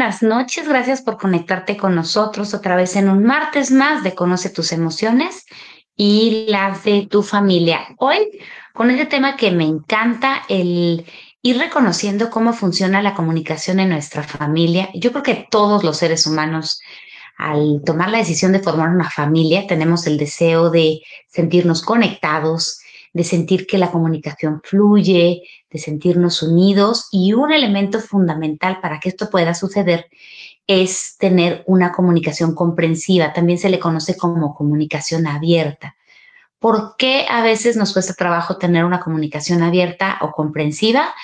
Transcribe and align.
buenas 0.00 0.22
noches. 0.22 0.66
Gracias 0.66 1.02
por 1.02 1.18
conectarte 1.18 1.76
con 1.76 1.94
nosotros 1.94 2.54
otra 2.54 2.74
vez 2.74 2.96
en 2.96 3.10
un 3.10 3.22
martes 3.22 3.70
más 3.70 4.02
de 4.02 4.14
Conoce 4.14 4.48
tus 4.48 4.72
emociones 4.72 5.44
y 5.94 6.46
las 6.48 6.84
de 6.84 7.06
tu 7.06 7.22
familia. 7.22 7.80
Hoy 7.98 8.40
con 8.72 8.90
este 8.90 9.04
tema 9.04 9.36
que 9.36 9.50
me 9.50 9.64
encanta, 9.64 10.40
el 10.48 11.04
ir 11.42 11.58
reconociendo 11.58 12.30
cómo 12.30 12.54
funciona 12.54 13.02
la 13.02 13.12
comunicación 13.12 13.78
en 13.78 13.90
nuestra 13.90 14.22
familia. 14.22 14.88
Yo 14.94 15.10
creo 15.10 15.22
que 15.22 15.46
todos 15.50 15.84
los 15.84 15.98
seres 15.98 16.26
humanos 16.26 16.80
al 17.36 17.82
tomar 17.84 18.08
la 18.08 18.18
decisión 18.18 18.52
de 18.52 18.60
formar 18.60 18.88
una 18.88 19.10
familia 19.10 19.66
tenemos 19.66 20.06
el 20.06 20.16
deseo 20.16 20.70
de 20.70 21.02
sentirnos 21.28 21.82
conectados, 21.82 22.79
de 23.12 23.24
sentir 23.24 23.66
que 23.66 23.78
la 23.78 23.90
comunicación 23.90 24.60
fluye, 24.62 25.42
de 25.70 25.78
sentirnos 25.78 26.42
unidos 26.42 27.08
y 27.10 27.32
un 27.32 27.52
elemento 27.52 28.00
fundamental 28.00 28.80
para 28.80 29.00
que 29.00 29.08
esto 29.08 29.30
pueda 29.30 29.54
suceder 29.54 30.06
es 30.66 31.16
tener 31.18 31.64
una 31.66 31.90
comunicación 31.90 32.54
comprensiva. 32.54 33.32
También 33.32 33.58
se 33.58 33.70
le 33.70 33.80
conoce 33.80 34.16
como 34.16 34.54
comunicación 34.54 35.26
abierta. 35.26 35.96
¿Por 36.60 36.94
qué 36.96 37.26
a 37.28 37.42
veces 37.42 37.76
nos 37.76 37.92
cuesta 37.92 38.14
trabajo 38.14 38.58
tener 38.58 38.84
una 38.84 39.00
comunicación 39.00 39.62
abierta 39.62 40.18
o 40.20 40.30
comprensiva? 40.30 41.14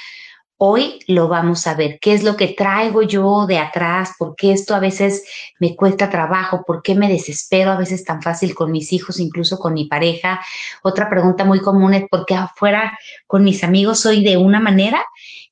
Hoy 0.58 1.00
lo 1.06 1.28
vamos 1.28 1.66
a 1.66 1.74
ver. 1.74 1.98
¿Qué 2.00 2.14
es 2.14 2.24
lo 2.24 2.34
que 2.34 2.48
traigo 2.48 3.02
yo 3.02 3.44
de 3.46 3.58
atrás? 3.58 4.12
¿Por 4.18 4.34
qué 4.34 4.52
esto 4.52 4.74
a 4.74 4.80
veces 4.80 5.24
me 5.60 5.76
cuesta 5.76 6.08
trabajo? 6.08 6.64
¿Por 6.66 6.82
qué 6.82 6.94
me 6.94 7.10
desespero 7.10 7.72
a 7.72 7.76
veces 7.76 8.04
tan 8.04 8.22
fácil 8.22 8.54
con 8.54 8.72
mis 8.72 8.90
hijos, 8.94 9.20
incluso 9.20 9.58
con 9.58 9.74
mi 9.74 9.84
pareja? 9.84 10.40
Otra 10.82 11.10
pregunta 11.10 11.44
muy 11.44 11.60
común 11.60 11.92
es 11.92 12.04
¿por 12.08 12.24
qué 12.24 12.36
afuera 12.36 12.98
con 13.26 13.44
mis 13.44 13.62
amigos 13.64 14.00
soy 14.00 14.24
de 14.24 14.38
una 14.38 14.58
manera? 14.58 15.04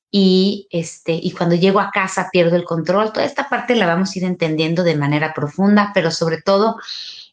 Y, 0.09 0.67
este, 0.71 1.11
y 1.13 1.31
cuando 1.31 1.55
llego 1.55 1.79
a 1.79 1.91
casa 1.91 2.29
pierdo 2.31 2.55
el 2.55 2.63
control. 2.63 3.13
Toda 3.13 3.27
esta 3.27 3.47
parte 3.47 3.75
la 3.75 3.85
vamos 3.85 4.15
a 4.15 4.19
ir 4.19 4.25
entendiendo 4.25 4.83
de 4.83 4.95
manera 4.95 5.35
profunda, 5.35 5.91
pero 5.93 6.09
sobre 6.09 6.41
todo 6.41 6.77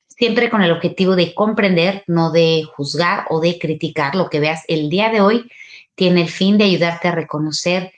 siempre 0.09 0.51
con 0.51 0.61
el 0.61 0.73
objetivo 0.73 1.17
de 1.17 1.33
comprender, 1.33 2.05
no 2.07 2.33
de 2.33 2.64
juzgar 2.77 3.25
o 3.31 3.41
de 3.41 3.59
criticar 3.59 4.14
lo 4.14 4.29
que 4.29 4.41
veas 4.41 4.62
el 4.69 4.91
día 4.91 5.09
de 5.09 5.23
hoy 5.23 5.51
tiene 5.95 6.23
el 6.23 6.29
fin 6.29 6.59
de 6.59 6.65
ayudarte 6.65 7.09
a 7.09 7.12
reconocer 7.12 7.93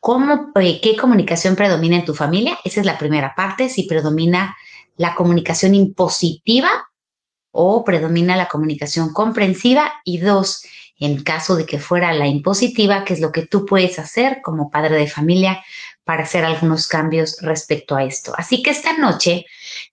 cómo, 0.00 0.52
eh, 0.60 0.80
qué 0.80 0.96
comunicación 0.96 1.56
predomina 1.56 1.96
en 1.96 2.04
tu 2.04 2.14
familia. 2.14 2.58
Esa 2.64 2.80
es 2.80 2.86
la 2.86 2.98
primera 2.98 3.34
parte, 3.34 3.68
si 3.68 3.84
predomina 3.84 4.56
la 4.96 5.14
comunicación 5.14 5.74
impositiva 5.74 6.70
o 7.50 7.84
predomina 7.84 8.36
la 8.36 8.48
comunicación 8.48 9.12
comprensiva. 9.12 9.92
Y 10.04 10.18
dos, 10.18 10.62
en 10.98 11.22
caso 11.22 11.56
de 11.56 11.66
que 11.66 11.78
fuera 11.78 12.12
la 12.12 12.26
impositiva, 12.26 13.04
qué 13.04 13.14
es 13.14 13.20
lo 13.20 13.32
que 13.32 13.46
tú 13.46 13.64
puedes 13.64 13.98
hacer 13.98 14.40
como 14.42 14.70
padre 14.70 14.96
de 14.96 15.06
familia 15.06 15.62
para 16.08 16.22
hacer 16.22 16.42
algunos 16.42 16.88
cambios 16.88 17.36
respecto 17.42 17.94
a 17.94 18.02
esto. 18.02 18.32
Así 18.38 18.62
que 18.62 18.70
esta 18.70 18.96
noche 18.96 19.44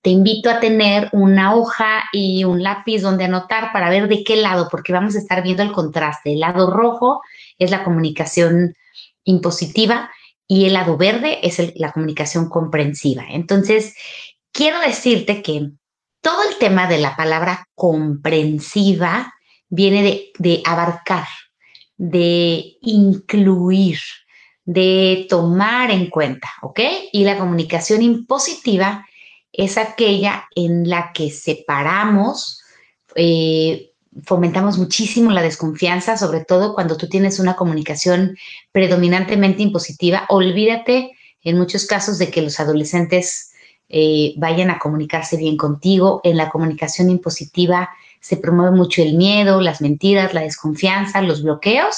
te 0.01 0.11
invito 0.11 0.49
a 0.49 0.61
tener 0.61 1.09
una 1.11 1.53
hoja 1.53 2.05
y 2.13 2.45
un 2.45 2.63
lápiz 2.63 3.01
donde 3.01 3.25
anotar 3.25 3.73
para 3.73 3.89
ver 3.89 4.07
de 4.07 4.23
qué 4.23 4.37
lado, 4.37 4.69
porque 4.71 4.93
vamos 4.93 5.15
a 5.15 5.19
estar 5.19 5.43
viendo 5.43 5.61
el 5.61 5.73
contraste. 5.73 6.31
El 6.31 6.39
lado 6.39 6.71
rojo 6.71 7.21
es 7.59 7.71
la 7.71 7.83
comunicación 7.83 8.75
impositiva 9.23 10.11
y 10.47 10.65
el 10.65 10.73
lado 10.73 10.97
verde 10.97 11.39
es 11.43 11.59
la 11.75 11.91
comunicación 11.91 12.49
comprensiva. 12.49 13.25
Entonces, 13.29 13.95
quiero 14.51 14.79
decirte 14.79 15.41
que 15.41 15.71
todo 16.21 16.41
el 16.49 16.57
tema 16.57 16.87
de 16.87 16.97
la 16.97 17.15
palabra 17.15 17.67
comprensiva 17.75 19.33
viene 19.69 20.31
de, 20.37 20.61
abarcar, 20.65 21.27
de 21.97 22.77
incluir, 22.81 23.99
de 24.63 25.27
tomar 25.29 25.91
en 25.91 26.09
cuenta, 26.09 26.49
¿ok? 26.61 26.79
Y 27.11 27.23
la 27.23 27.37
comunicación 27.37 28.01
impositiva 28.01 29.05
es 29.51 29.77
aquella 29.77 30.47
en 30.55 30.89
la 30.89 31.11
que 31.13 31.29
separamos, 31.29 32.61
eh, 33.15 33.91
fomentamos 34.23 34.77
muchísimo 34.77 35.31
la 35.31 35.41
desconfianza, 35.41 36.17
sobre 36.17 36.43
todo 36.43 36.73
cuando 36.73 36.97
tú 36.97 37.09
tienes 37.09 37.39
una 37.39 37.55
comunicación 37.55 38.37
predominantemente 38.71 39.61
impositiva. 39.61 40.25
Olvídate 40.29 41.11
en 41.43 41.57
muchos 41.57 41.85
casos 41.85 42.17
de 42.17 42.31
que 42.31 42.41
los 42.41 42.59
adolescentes 42.59 43.51
eh, 43.89 44.33
vayan 44.37 44.69
a 44.69 44.79
comunicarse 44.79 45.37
bien 45.37 45.57
contigo. 45.57 46.21
En 46.23 46.37
la 46.37 46.49
comunicación 46.49 47.09
impositiva 47.09 47.89
se 48.19 48.37
promueve 48.37 48.75
mucho 48.75 49.01
el 49.01 49.15
miedo, 49.15 49.61
las 49.61 49.81
mentiras, 49.81 50.33
la 50.33 50.41
desconfianza, 50.41 51.21
los 51.21 51.43
bloqueos 51.43 51.97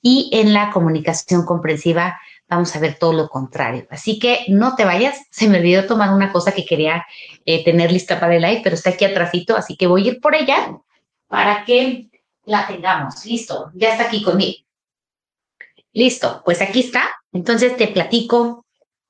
y 0.00 0.30
en 0.32 0.52
la 0.52 0.70
comunicación 0.70 1.44
comprensiva 1.44 2.18
vamos 2.48 2.74
a 2.76 2.78
ver 2.78 2.96
todo 2.98 3.12
lo 3.12 3.28
contrario. 3.28 3.86
Así 3.90 4.20
que 4.20 4.44
no 4.48 4.76
te 4.76 4.84
vayas, 4.84 5.18
se 5.30 5.48
me 5.48 5.58
olvidó 5.58 5.84
tomar 5.84 6.14
una 6.14 6.32
cosa 6.32 6.52
que 6.52 6.64
quería 6.64 7.04
eh, 7.44 7.64
tener 7.64 7.90
lista 7.90 8.20
para 8.20 8.36
el 8.36 8.42
live, 8.42 8.60
pero 8.62 8.76
está 8.76 8.90
aquí 8.90 9.04
atrásito, 9.04 9.56
así 9.56 9.76
que 9.76 9.88
voy 9.88 10.04
a 10.04 10.12
ir 10.12 10.20
por 10.20 10.36
ella 10.36 10.78
para 11.28 11.64
que 11.64 12.08
la 12.44 12.66
tengamos. 12.66 13.24
Listo, 13.24 13.70
ya 13.74 13.92
está 13.92 14.04
aquí 14.04 14.22
conmigo. 14.22 14.58
Listo, 15.92 16.42
pues 16.44 16.60
aquí 16.60 16.80
está. 16.80 17.08
Entonces 17.32 17.76
te 17.76 17.88
platico 17.88 18.66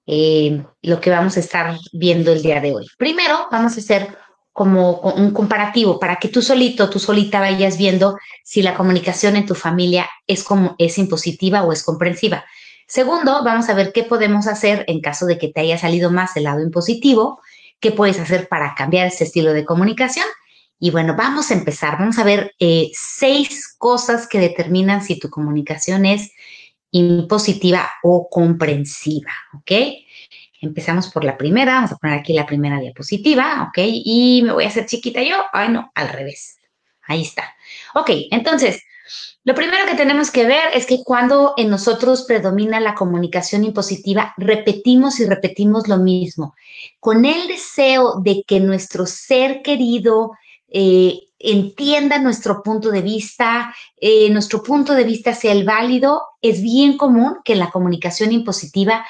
eh, 0.07 0.65
lo 0.83 1.01
que 1.01 1.11
vamos 1.11 1.37
a 1.37 1.41
estar 1.41 1.77
viendo 1.93 2.33
el 2.33 2.43
día 2.43 2.61
de 2.61 2.75
hoy. 2.75 2.87
Primero, 2.97 3.49
vamos 3.51 3.77
a 3.77 3.81
hacer 3.81 4.17
como 4.53 5.01
un 5.01 5.33
comparativo 5.33 6.01
para 6.01 6.17
que 6.17 6.29
tú 6.29 6.41
solito, 6.41 6.89
tú 6.89 6.99
solita 6.99 7.41
vayas 7.41 7.77
viendo 7.77 8.17
si 8.43 8.63
la 8.63 8.75
comunicación 8.75 9.37
en 9.37 9.45
tu 9.45 9.55
familia 9.55 10.09
es 10.27 10.45
como 10.45 10.75
es 10.79 10.97
impositiva 10.97 11.63
o 11.63 11.73
es 11.73 11.85
comprensiva. 11.85 12.45
Segundo, 12.87 13.43
vamos 13.45 13.69
a 13.69 13.75
ver 13.75 13.93
qué 13.93 14.05
podemos 14.05 14.47
hacer 14.47 14.85
en 14.87 15.01
caso 15.01 15.27
de 15.27 15.39
que 15.39 15.49
te 15.49 15.61
haya 15.61 15.77
salido 15.77 16.11
más 16.11 16.37
el 16.37 16.45
lado 16.45 16.63
impositivo, 16.63 17.41
qué 17.81 17.91
puedes 17.91 18.19
hacer 18.19 18.49
para 18.49 18.75
cambiar 18.75 19.09
este 19.09 19.25
estilo 19.25 19.53
de 19.53 19.65
comunicación. 19.65 20.27
Y 20.79 20.91
bueno, 20.91 21.15
vamos 21.17 21.51
a 21.51 21.55
empezar. 21.55 21.99
Vamos 21.99 22.19
a 22.19 22.25
ver 22.25 22.53
eh, 22.59 22.91
seis 22.93 23.75
cosas 23.79 24.29
que 24.29 24.39
determinan 24.39 25.03
si 25.03 25.19
tu 25.19 25.31
comunicación 25.31 26.05
es 26.05 26.31
impositiva 26.91 27.91
o 28.03 28.29
comprensiva, 28.29 29.33
¿ok? 29.55 29.73
Empezamos 30.61 31.09
por 31.09 31.25
la 31.25 31.37
primera, 31.37 31.75
vamos 31.75 31.93
a 31.93 31.97
poner 31.97 32.19
aquí 32.19 32.33
la 32.33 32.47
primera 32.47 32.81
diapositiva, 32.81 33.69
¿ok? 33.69 33.79
Y 33.85 34.43
me 34.45 34.53
voy 34.53 34.65
a 34.65 34.69
hacer 34.69 34.87
chiquita 34.87 35.23
yo, 35.23 35.37
ay 35.53 35.69
no, 35.71 35.91
al 35.95 36.09
revés. 36.09 36.59
Ahí 37.03 37.23
está. 37.23 37.55
Ok, 37.95 38.11
entonces, 38.31 38.83
lo 39.45 39.55
primero 39.55 39.87
que 39.87 39.95
tenemos 39.95 40.31
que 40.31 40.47
ver 40.47 40.71
es 40.75 40.87
que 40.87 41.05
cuando 41.05 41.55
en 41.57 41.71
nosotros 41.71 42.25
predomina 42.27 42.81
la 42.81 42.95
comunicación 42.95 43.65
impositiva, 43.65 44.35
repetimos 44.37 45.21
y 45.21 45.27
repetimos 45.27 45.87
lo 45.89 45.99
mismo, 45.99 46.55
con 46.99 47.25
el 47.25 47.47
deseo 47.47 48.21
de 48.21 48.43
que 48.47 48.59
nuestro 48.59 49.07
ser 49.07 49.63
querido 49.63 50.33
eh, 50.79 51.29
entienda 51.39 52.19
nuestro 52.19 52.63
punto 52.63 52.91
de 52.91 53.01
vista, 53.01 53.75
eh, 53.99 54.29
nuestro 54.29 54.63
punto 54.63 54.93
de 54.93 55.05
vista 55.05 55.35
sea 55.35 55.53
el 55.53 55.65
válido, 55.65 56.21
es 56.43 56.61
bien 56.61 56.99
común 56.99 57.39
que 57.47 57.55
en 57.55 57.61
la 57.61 57.71
comunicación 57.71 58.31
impositiva 58.31 59.07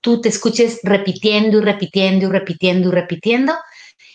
tú 0.00 0.22
te 0.22 0.30
escuches 0.30 0.80
repitiendo 0.82 1.58
y 1.58 1.60
repitiendo 1.60 2.24
y 2.24 2.30
repitiendo 2.30 2.88
y 2.88 2.92
repitiendo. 2.92 3.52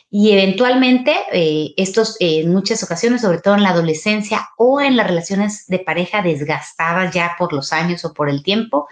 Y 0.10 0.32
eventualmente, 0.32 1.14
eh, 1.32 1.76
estos 1.78 2.18
en 2.20 2.52
muchas 2.52 2.82
ocasiones, 2.82 3.22
sobre 3.22 3.42
todo 3.42 3.54
en 3.54 3.64
la 3.64 3.70
adolescencia 3.70 4.50
o 4.58 4.82
en 4.82 4.98
las 4.98 5.06
relaciones 5.06 5.68
de 5.68 5.78
pareja 5.78 6.24
desgastadas 6.24 7.14
ya 7.14 7.36
por 7.38 7.54
los 7.54 7.74
años 7.74 8.06
o 8.06 8.14
por 8.14 8.28
el 8.28 8.42
tiempo, 8.42 8.88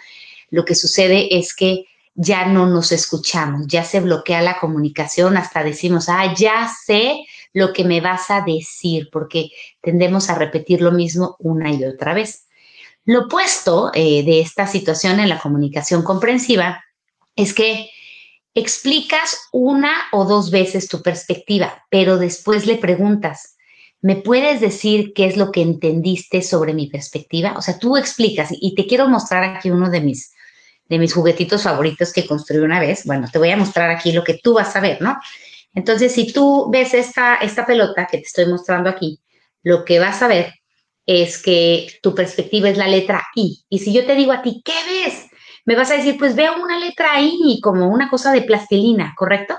lo 0.51 0.63
que 0.63 0.75
sucede 0.75 1.39
es 1.39 1.55
que 1.55 1.85
ya 2.13 2.45
no 2.45 2.67
nos 2.67 2.91
escuchamos, 2.91 3.65
ya 3.65 3.83
se 3.83 3.99
bloquea 3.99 4.43
la 4.43 4.59
comunicación, 4.59 5.37
hasta 5.37 5.63
decimos, 5.63 6.07
ah, 6.07 6.35
ya 6.37 6.69
sé 6.85 7.25
lo 7.55 7.71
que 7.71 7.85
me 7.85 8.01
vas 8.01 8.29
a 8.29 8.41
decir, 8.41 9.07
porque 9.09 9.49
tendemos 9.81 10.29
a 10.29 10.35
repetir 10.35 10.81
lo 10.81 10.91
mismo 10.91 11.37
una 11.39 11.71
y 11.71 11.85
otra 11.85 12.13
vez. 12.13 12.47
Lo 13.05 13.27
opuesto 13.27 13.91
eh, 13.93 14.23
de 14.23 14.41
esta 14.41 14.67
situación 14.67 15.21
en 15.21 15.29
la 15.29 15.39
comunicación 15.39 16.03
comprensiva 16.03 16.83
es 17.33 17.53
que 17.53 17.89
explicas 18.53 19.47
una 19.53 19.93
o 20.11 20.25
dos 20.25 20.51
veces 20.51 20.89
tu 20.89 21.01
perspectiva, 21.01 21.85
pero 21.89 22.17
después 22.17 22.65
le 22.65 22.75
preguntas, 22.75 23.55
¿me 24.01 24.17
puedes 24.17 24.59
decir 24.59 25.13
qué 25.13 25.25
es 25.25 25.37
lo 25.37 25.53
que 25.53 25.61
entendiste 25.61 26.41
sobre 26.41 26.73
mi 26.73 26.87
perspectiva? 26.87 27.53
O 27.57 27.61
sea, 27.61 27.79
tú 27.79 27.95
explicas 27.95 28.49
y 28.51 28.75
te 28.75 28.85
quiero 28.85 29.07
mostrar 29.07 29.45
aquí 29.45 29.71
uno 29.71 29.89
de 29.89 30.01
mis, 30.01 30.33
de 30.89 30.99
mis 30.99 31.13
juguetitos 31.13 31.63
favoritos 31.63 32.11
que 32.11 32.27
construí 32.27 32.59
una 32.59 32.81
vez. 32.81 33.05
Bueno, 33.05 33.29
te 33.31 33.39
voy 33.39 33.51
a 33.51 33.57
mostrar 33.57 33.89
aquí 33.91 34.11
lo 34.11 34.25
que 34.25 34.39
tú 34.43 34.55
vas 34.55 34.75
a 34.75 34.81
ver, 34.81 35.01
¿no? 35.01 35.17
Entonces, 35.75 36.13
si 36.13 36.33
tú 36.33 36.69
ves 36.71 36.93
esta, 36.93 37.35
esta 37.35 37.65
pelota 37.65 38.07
que 38.09 38.17
te 38.17 38.23
estoy 38.23 38.47
mostrando 38.47 38.89
aquí, 38.89 39.19
lo 39.61 39.85
que 39.85 39.99
vas 39.99 40.21
a 40.21 40.27
ver 40.27 40.53
es 41.05 41.41
que 41.41 41.87
tu 42.01 42.15
perspectiva 42.15 42.69
es 42.69 42.77
la 42.77 42.87
letra 42.87 43.21
I. 43.35 43.63
Y 43.69 43.79
si 43.79 43.93
yo 43.93 44.05
te 44.05 44.15
digo 44.15 44.31
a 44.31 44.41
ti, 44.41 44.61
¿qué 44.65 44.73
ves? 44.89 45.29
me 45.65 45.75
vas 45.75 45.91
a 45.91 45.95
decir, 45.95 46.17
pues 46.17 46.35
veo 46.35 46.61
una 46.61 46.79
letra 46.79 47.13
ahí 47.13 47.59
como 47.61 47.89
una 47.89 48.09
cosa 48.09 48.31
de 48.31 48.43
plastilina, 48.43 49.13
¿correcto? 49.17 49.55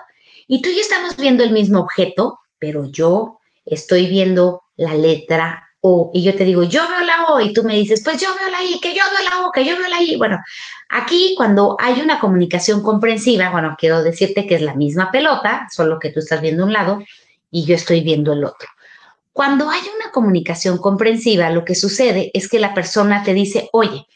Y 0.46 0.62
tú 0.62 0.70
y 0.70 0.76
yo 0.76 0.80
estamos 0.80 1.16
viendo 1.16 1.42
el 1.42 1.50
mismo 1.50 1.80
objeto, 1.80 2.38
pero 2.58 2.84
yo 2.86 3.40
estoy 3.64 4.06
viendo 4.06 4.62
la 4.76 4.94
letra 4.94 5.65
Y 6.12 6.22
yo 6.22 6.34
te 6.34 6.44
digo, 6.44 6.62
yo 6.64 6.82
veo 6.88 7.00
la 7.06 7.26
O 7.26 7.40
y 7.40 7.52
tú 7.52 7.62
me 7.62 7.74
dices, 7.74 8.02
pues 8.02 8.20
yo 8.20 8.28
veo 8.38 8.50
la 8.50 8.64
I, 8.64 8.80
que 8.80 8.94
yo 8.94 9.02
veo 9.10 9.30
la 9.30 9.46
O, 9.46 9.52
que 9.52 9.64
yo 9.64 9.76
veo 9.76 9.88
la 9.88 10.02
I. 10.02 10.16
Bueno, 10.16 10.38
aquí 10.88 11.34
cuando 11.36 11.76
hay 11.78 12.00
una 12.00 12.18
comunicación 12.18 12.82
comprensiva, 12.82 13.50
bueno, 13.50 13.76
quiero 13.78 14.02
decirte 14.02 14.46
que 14.46 14.56
es 14.56 14.62
la 14.62 14.74
misma 14.74 15.10
pelota, 15.10 15.66
solo 15.70 15.98
que 15.98 16.10
tú 16.10 16.20
estás 16.20 16.40
viendo 16.40 16.64
un 16.64 16.72
lado 16.72 17.02
y 17.50 17.64
yo 17.64 17.74
estoy 17.74 18.00
viendo 18.00 18.32
el 18.32 18.44
otro. 18.44 18.68
Cuando 19.32 19.68
hay 19.68 19.82
una 20.00 20.10
comunicación 20.12 20.78
comprensiva, 20.78 21.50
lo 21.50 21.64
que 21.64 21.74
sucede 21.74 22.30
es 22.32 22.48
que 22.48 22.58
la 22.58 22.72
persona 22.72 23.22
te 23.22 23.34
dice, 23.34 23.68
oye, 23.72 24.06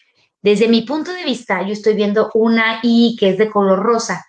desde 0.42 0.66
mi 0.66 0.82
punto 0.82 1.12
de 1.12 1.24
vista, 1.24 1.62
yo 1.62 1.72
estoy 1.72 1.94
viendo 1.94 2.30
una 2.32 2.80
I 2.82 3.16
que 3.18 3.28
es 3.28 3.38
de 3.38 3.50
color 3.50 3.80
rosa. 3.80 4.24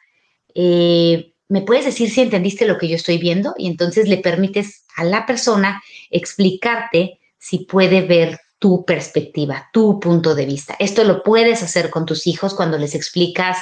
Eh, 0.54 1.34
¿Me 1.48 1.62
puedes 1.62 1.86
decir 1.86 2.10
si 2.10 2.22
entendiste 2.22 2.66
lo 2.66 2.78
que 2.78 2.90
yo 2.90 2.96
estoy 2.98 3.18
viendo? 3.18 3.54
Y 3.58 3.68
entonces 3.68 4.10
le 4.10 4.18
permites 4.18 4.86
a 4.96 5.06
la 5.06 5.26
persona 5.26 5.82
explicarte 6.10 7.21
si 7.42 7.66
puede 7.66 8.02
ver 8.04 8.40
tu 8.60 8.86
perspectiva, 8.86 9.68
tu 9.74 10.00
punto 10.00 10.36
de 10.36 10.46
vista. 10.46 10.76
Esto 10.78 11.04
lo 11.04 11.24
puedes 11.24 11.64
hacer 11.64 11.90
con 11.90 12.06
tus 12.06 12.28
hijos 12.28 12.54
cuando 12.54 12.78
les 12.78 12.94
explicas 12.94 13.58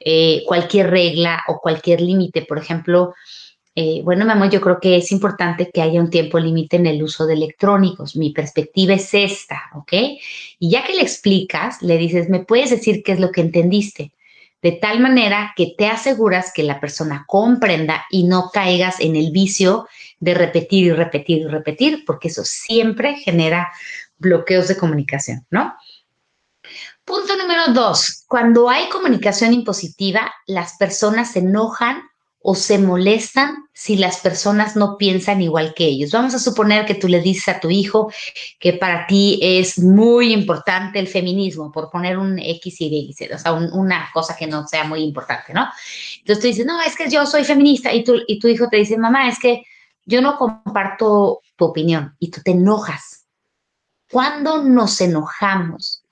eh, 0.00 0.42
cualquier 0.44 0.90
regla 0.90 1.44
o 1.46 1.60
cualquier 1.60 2.00
límite. 2.00 2.42
Por 2.42 2.58
ejemplo, 2.58 3.14
eh, 3.76 4.00
bueno, 4.02 4.24
mi 4.24 4.32
amor, 4.32 4.50
yo 4.50 4.60
creo 4.60 4.80
que 4.80 4.96
es 4.96 5.12
importante 5.12 5.70
que 5.72 5.80
haya 5.80 6.00
un 6.00 6.10
tiempo 6.10 6.40
límite 6.40 6.76
en 6.76 6.86
el 6.86 7.00
uso 7.00 7.24
de 7.24 7.34
electrónicos. 7.34 8.16
Mi 8.16 8.30
perspectiva 8.30 8.94
es 8.94 9.14
esta, 9.14 9.70
¿ok? 9.76 9.92
Y 10.58 10.70
ya 10.70 10.84
que 10.84 10.94
le 10.94 11.02
explicas, 11.02 11.80
le 11.80 11.96
dices, 11.96 12.28
¿me 12.28 12.40
puedes 12.40 12.70
decir 12.70 13.04
qué 13.04 13.12
es 13.12 13.20
lo 13.20 13.30
que 13.30 13.42
entendiste? 13.42 14.10
De 14.60 14.72
tal 14.72 14.98
manera 14.98 15.52
que 15.56 15.74
te 15.78 15.86
aseguras 15.86 16.52
que 16.52 16.64
la 16.64 16.80
persona 16.80 17.24
comprenda 17.28 18.04
y 18.10 18.24
no 18.24 18.50
caigas 18.52 18.98
en 18.98 19.14
el 19.14 19.30
vicio 19.30 19.86
de 20.22 20.34
repetir 20.34 20.84
y 20.84 20.92
repetir 20.92 21.38
y 21.38 21.46
repetir, 21.48 22.04
porque 22.06 22.28
eso 22.28 22.44
siempre 22.44 23.16
genera 23.16 23.72
bloqueos 24.18 24.68
de 24.68 24.76
comunicación, 24.76 25.44
¿no? 25.50 25.74
Punto 27.04 27.36
número 27.36 27.72
dos, 27.74 28.24
cuando 28.28 28.70
hay 28.70 28.88
comunicación 28.88 29.52
impositiva, 29.52 30.32
las 30.46 30.76
personas 30.76 31.32
se 31.32 31.40
enojan 31.40 32.04
o 32.38 32.54
se 32.54 32.78
molestan 32.78 33.56
si 33.74 33.96
las 33.96 34.18
personas 34.18 34.76
no 34.76 34.96
piensan 34.96 35.42
igual 35.42 35.74
que 35.74 35.86
ellos. 35.86 36.12
Vamos 36.12 36.34
a 36.34 36.38
suponer 36.38 36.86
que 36.86 36.94
tú 36.94 37.08
le 37.08 37.20
dices 37.20 37.48
a 37.48 37.58
tu 37.58 37.68
hijo 37.70 38.12
que 38.60 38.74
para 38.74 39.08
ti 39.08 39.40
es 39.42 39.80
muy 39.80 40.32
importante 40.32 41.00
el 41.00 41.08
feminismo, 41.08 41.72
por 41.72 41.90
poner 41.90 42.16
un 42.16 42.38
X 42.38 42.80
y 42.80 43.14
Y, 43.18 43.32
o 43.32 43.38
sea, 43.38 43.54
una 43.54 44.08
cosa 44.14 44.36
que 44.36 44.46
no 44.46 44.68
sea 44.68 44.84
muy 44.84 45.00
importante, 45.00 45.52
¿no? 45.52 45.66
Entonces 46.18 46.40
tú 46.40 46.46
dices, 46.46 46.66
no, 46.66 46.80
es 46.80 46.94
que 46.94 47.10
yo 47.10 47.26
soy 47.26 47.42
feminista 47.42 47.92
y, 47.92 48.04
tú, 48.04 48.20
y 48.28 48.38
tu 48.38 48.46
hijo 48.46 48.68
te 48.68 48.76
dice, 48.76 48.96
mamá, 48.96 49.28
es 49.28 49.40
que 49.40 49.64
yo 50.04 50.20
no 50.20 50.36
comparto 50.36 51.40
tu 51.56 51.64
opinión 51.64 52.14
y 52.18 52.30
tú 52.30 52.40
te 52.42 52.52
enojas. 52.52 53.26
Cuando 54.10 54.62
nos 54.62 55.00
enojamos 55.00 56.02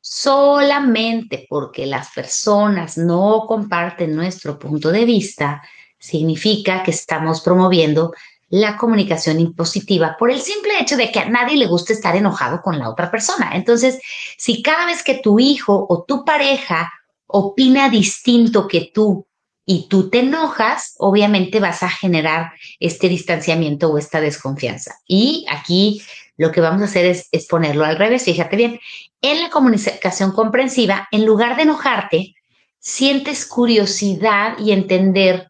solamente 0.00 1.46
porque 1.48 1.86
las 1.86 2.10
personas 2.12 2.96
no 2.96 3.44
comparten 3.46 4.14
nuestro 4.14 4.58
punto 4.58 4.92
de 4.92 5.04
vista, 5.04 5.62
significa 5.98 6.82
que 6.82 6.92
estamos 6.92 7.40
promoviendo 7.40 8.12
la 8.48 8.76
comunicación 8.76 9.40
impositiva 9.40 10.16
por 10.16 10.30
el 10.30 10.40
simple 10.40 10.78
hecho 10.80 10.96
de 10.96 11.10
que 11.10 11.18
a 11.18 11.28
nadie 11.28 11.56
le 11.56 11.66
gusta 11.66 11.92
estar 11.92 12.14
enojado 12.14 12.62
con 12.62 12.78
la 12.78 12.88
otra 12.88 13.10
persona. 13.10 13.52
Entonces, 13.54 13.98
si 14.38 14.62
cada 14.62 14.86
vez 14.86 15.02
que 15.02 15.18
tu 15.18 15.40
hijo 15.40 15.86
o 15.88 16.04
tu 16.04 16.24
pareja 16.24 16.92
opina 17.26 17.88
distinto 17.88 18.68
que 18.68 18.90
tú 18.94 19.26
y 19.66 19.88
tú 19.88 20.08
te 20.08 20.20
enojas, 20.20 20.94
obviamente 20.98 21.58
vas 21.58 21.82
a 21.82 21.90
generar 21.90 22.52
este 22.78 23.08
distanciamiento 23.08 23.90
o 23.90 23.98
esta 23.98 24.20
desconfianza. 24.20 24.94
Y 25.06 25.44
aquí 25.50 26.00
lo 26.36 26.52
que 26.52 26.60
vamos 26.60 26.82
a 26.82 26.84
hacer 26.84 27.04
es, 27.04 27.28
es 27.32 27.46
ponerlo 27.46 27.84
al 27.84 27.96
revés. 27.96 28.22
Fíjate 28.22 28.56
bien, 28.56 28.78
en 29.20 29.42
la 29.42 29.50
comunicación 29.50 30.30
comprensiva, 30.30 31.08
en 31.10 31.26
lugar 31.26 31.56
de 31.56 31.62
enojarte, 31.62 32.36
sientes 32.78 33.44
curiosidad 33.44 34.56
y 34.58 34.70
entender 34.70 35.48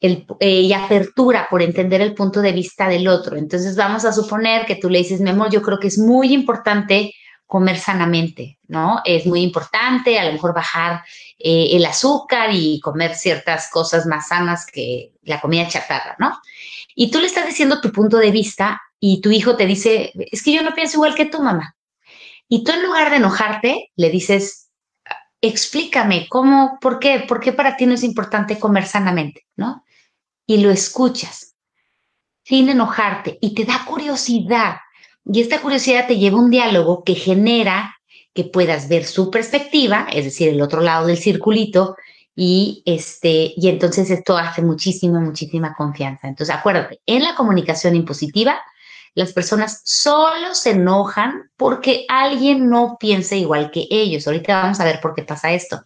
el, 0.00 0.24
eh, 0.38 0.60
y 0.60 0.72
apertura 0.72 1.48
por 1.50 1.62
entender 1.62 2.00
el 2.00 2.14
punto 2.14 2.42
de 2.42 2.52
vista 2.52 2.88
del 2.88 3.08
otro. 3.08 3.36
Entonces 3.36 3.74
vamos 3.74 4.04
a 4.04 4.12
suponer 4.12 4.66
que 4.66 4.76
tú 4.76 4.88
le 4.88 4.98
dices, 4.98 5.20
mi 5.20 5.30
amor, 5.30 5.50
yo 5.50 5.62
creo 5.62 5.80
que 5.80 5.88
es 5.88 5.98
muy 5.98 6.32
importante 6.32 7.12
comer 7.52 7.78
sanamente, 7.78 8.58
¿no? 8.68 9.02
Es 9.04 9.26
muy 9.26 9.42
importante 9.42 10.18
a 10.18 10.24
lo 10.24 10.32
mejor 10.32 10.54
bajar 10.54 11.04
eh, 11.38 11.68
el 11.72 11.84
azúcar 11.84 12.48
y 12.52 12.80
comer 12.80 13.14
ciertas 13.14 13.68
cosas 13.70 14.06
más 14.06 14.28
sanas 14.28 14.64
que 14.64 15.12
la 15.22 15.38
comida 15.38 15.68
chatarra, 15.68 16.16
¿no? 16.18 16.40
Y 16.94 17.10
tú 17.10 17.20
le 17.20 17.26
estás 17.26 17.46
diciendo 17.46 17.82
tu 17.82 17.92
punto 17.92 18.16
de 18.16 18.30
vista 18.30 18.80
y 18.98 19.20
tu 19.20 19.30
hijo 19.30 19.54
te 19.54 19.66
dice, 19.66 20.12
es 20.30 20.42
que 20.42 20.52
yo 20.52 20.62
no 20.62 20.74
pienso 20.74 20.96
igual 20.96 21.14
que 21.14 21.26
tu 21.26 21.42
mamá. 21.42 21.76
Y 22.48 22.64
tú 22.64 22.72
en 22.72 22.82
lugar 22.82 23.10
de 23.10 23.16
enojarte, 23.16 23.90
le 23.96 24.08
dices, 24.08 24.70
explícame 25.42 26.28
cómo, 26.30 26.78
por 26.80 26.98
qué, 26.98 27.20
por 27.20 27.40
qué 27.40 27.52
para 27.52 27.76
ti 27.76 27.84
no 27.84 27.94
es 27.94 28.02
importante 28.02 28.58
comer 28.58 28.86
sanamente, 28.86 29.46
¿no? 29.56 29.84
y 30.46 30.58
lo 30.58 30.70
escuchas 30.70 31.56
sin 32.44 32.68
enojarte 32.68 33.38
y 33.40 33.54
te 33.54 33.64
da 33.64 33.84
curiosidad. 33.86 34.76
Y 35.24 35.40
esta 35.40 35.60
curiosidad 35.60 36.06
te 36.06 36.18
lleva 36.18 36.38
a 36.38 36.42
un 36.42 36.50
diálogo 36.50 37.04
que 37.04 37.14
genera 37.14 37.96
que 38.34 38.44
puedas 38.44 38.88
ver 38.88 39.04
su 39.04 39.30
perspectiva, 39.30 40.06
es 40.12 40.24
decir, 40.24 40.48
el 40.48 40.62
otro 40.62 40.80
lado 40.80 41.06
del 41.06 41.18
circulito, 41.18 41.96
y 42.34 42.82
este, 42.86 43.52
y 43.56 43.68
entonces 43.68 44.10
esto 44.10 44.36
hace 44.38 44.62
muchísima, 44.62 45.20
muchísima 45.20 45.74
confianza. 45.74 46.28
Entonces, 46.28 46.54
acuérdate, 46.54 47.00
en 47.06 47.22
la 47.22 47.34
comunicación 47.34 47.94
impositiva, 47.94 48.58
las 49.14 49.32
personas 49.32 49.82
solo 49.84 50.54
se 50.54 50.70
enojan 50.70 51.50
porque 51.56 52.06
alguien 52.08 52.70
no 52.70 52.96
piensa 52.98 53.36
igual 53.36 53.70
que 53.70 53.86
ellos. 53.90 54.26
Ahorita 54.26 54.62
vamos 54.62 54.80
a 54.80 54.84
ver 54.84 55.00
por 55.00 55.14
qué 55.14 55.22
pasa 55.22 55.52
esto. 55.52 55.84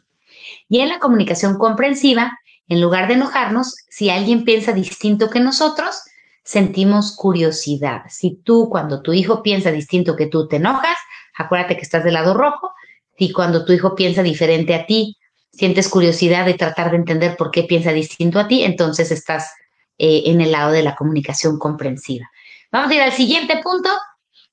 Y 0.68 0.80
en 0.80 0.88
la 0.88 1.00
comunicación 1.00 1.58
comprensiva, 1.58 2.38
en 2.68 2.80
lugar 2.80 3.08
de 3.08 3.14
enojarnos, 3.14 3.74
si 3.88 4.10
alguien 4.10 4.44
piensa 4.44 4.72
distinto 4.72 5.28
que 5.28 5.40
nosotros, 5.40 6.02
sentimos 6.46 7.16
curiosidad. 7.16 8.02
Si 8.08 8.37
tú, 8.37 8.69
cuando 8.70 9.02
tu 9.02 9.12
hijo 9.12 9.43
piensa 9.43 9.72
distinto 9.72 10.15
que 10.15 10.26
tú, 10.26 10.46
te 10.46 10.56
enojas, 10.56 10.96
acuérdate 11.36 11.76
que 11.76 11.82
estás 11.82 12.05
del 12.05 12.15
lado 12.15 12.34
rojo. 12.34 12.70
Si 13.19 13.32
cuando 13.32 13.65
tu 13.65 13.72
hijo 13.72 13.96
piensa 13.96 14.22
diferente 14.22 14.72
a 14.74 14.86
ti, 14.86 15.17
sientes 15.53 15.88
curiosidad 15.88 16.46
de 16.46 16.55
tratar 16.55 16.93
de 16.93 16.98
entender 16.98 17.36
por 17.36 17.50
qué 17.50 17.65
piensa 17.65 17.93
distinto 17.93 18.38
a 18.38 18.46
ti, 18.46 18.62
entonces 18.62 19.10
estás 19.10 19.50
eh, 19.98 20.22
en 20.26 20.41
el 20.41 20.53
lado 20.53 20.70
de 20.70 20.84
la 20.84 20.94
comunicación 20.94 21.58
comprensiva. 21.58 22.31
Vamos 22.70 22.93
a 22.93 22.94
ir 22.94 23.03
al 23.03 23.12
siguiente 23.12 23.60
punto. 23.60 23.91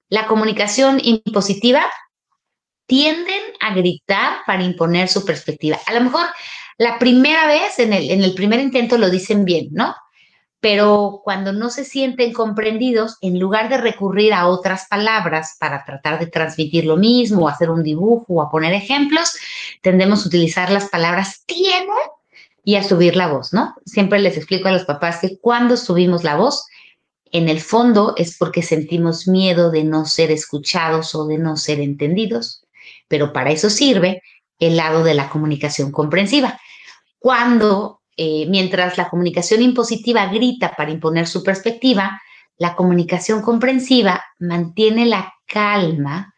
La 0.09 0.25
comunicación 0.25 1.00
impositiva 1.03 1.85
tienden 2.88 3.41
a 3.59 3.75
gritar 3.75 4.39
para 4.47 4.63
imponer 4.63 5.09
su 5.09 5.23
perspectiva. 5.23 5.79
A 5.85 5.93
lo 5.93 6.01
mejor 6.01 6.25
la 6.79 6.97
primera 6.97 7.45
vez, 7.45 7.77
en 7.77 7.93
el, 7.93 8.09
en 8.09 8.23
el 8.23 8.33
primer 8.33 8.59
intento 8.59 8.97
lo 8.97 9.12
dicen 9.12 9.45
bien, 9.45 9.67
¿no? 9.71 9.95
Pero 10.63 11.20
cuando 11.25 11.51
no 11.51 11.70
se 11.70 11.84
sienten 11.84 12.32
comprendidos, 12.32 13.17
en 13.20 13.38
lugar 13.38 13.67
de 13.67 13.75
recurrir 13.75 14.34
a 14.34 14.48
otras 14.48 14.88
palabras 14.88 15.58
para 15.60 15.84
tratar 15.84 16.20
de 16.20 16.27
transmitir 16.27 16.86
lo 16.86 16.96
mismo, 16.96 17.50
hacer 17.50 17.70
un 17.70 17.84
dibujo 17.84 18.25
o 18.29 18.41
a 18.41 18.50
poner 18.50 18.72
ejemplos, 18.72 19.36
tendemos 19.82 20.24
a 20.24 20.29
utilizar 20.29 20.72
las 20.72 20.88
palabras 20.88 21.43
tiene 21.46 21.91
y 22.63 22.75
a 22.75 22.84
subir 22.84 23.17
la 23.17 23.27
voz, 23.27 23.51
¿no? 23.51 23.75
Siempre 23.86 24.20
les 24.20 24.38
explico 24.38 24.70
a 24.70 24.72
los 24.72 24.86
papás 24.86 25.20
que 25.20 25.38
cuando 25.38 25.75
subimos 25.75 26.24
la 26.24 26.38
voz, 26.38 26.65
en 27.34 27.50
el 27.50 27.60
fondo 27.60 28.13
es 28.15 28.38
porque 28.38 28.62
sentimos 28.62 29.27
miedo 29.27 29.70
de 29.70 29.84
no 29.84 30.05
ser 30.05 30.32
escuchados 30.32 31.13
o 31.13 31.27
de 31.27 31.39
no 31.39 31.58
ser 31.58 31.82
entendidos, 31.82 32.63
pero 33.10 33.34
para 33.34 33.51
eso 33.51 33.70
sirve 33.70 34.24
el 34.60 34.77
lado 34.77 35.03
de 35.03 35.13
la 35.13 35.27
comunicación 35.27 35.91
comprensiva. 35.91 36.58
Cuando, 37.20 38.00
eh, 38.17 38.46
mientras 38.48 38.98
la 38.98 39.10
comunicación 39.10 39.62
impositiva 39.62 40.27
grita 40.27 40.74
para 40.75 40.91
imponer 40.91 41.27
su 41.27 41.43
perspectiva, 41.43 42.22
la 42.58 42.75
comunicación 42.75 43.41
comprensiva 43.41 44.24
mantiene 44.39 45.05
la 45.05 45.34
calma 45.46 46.34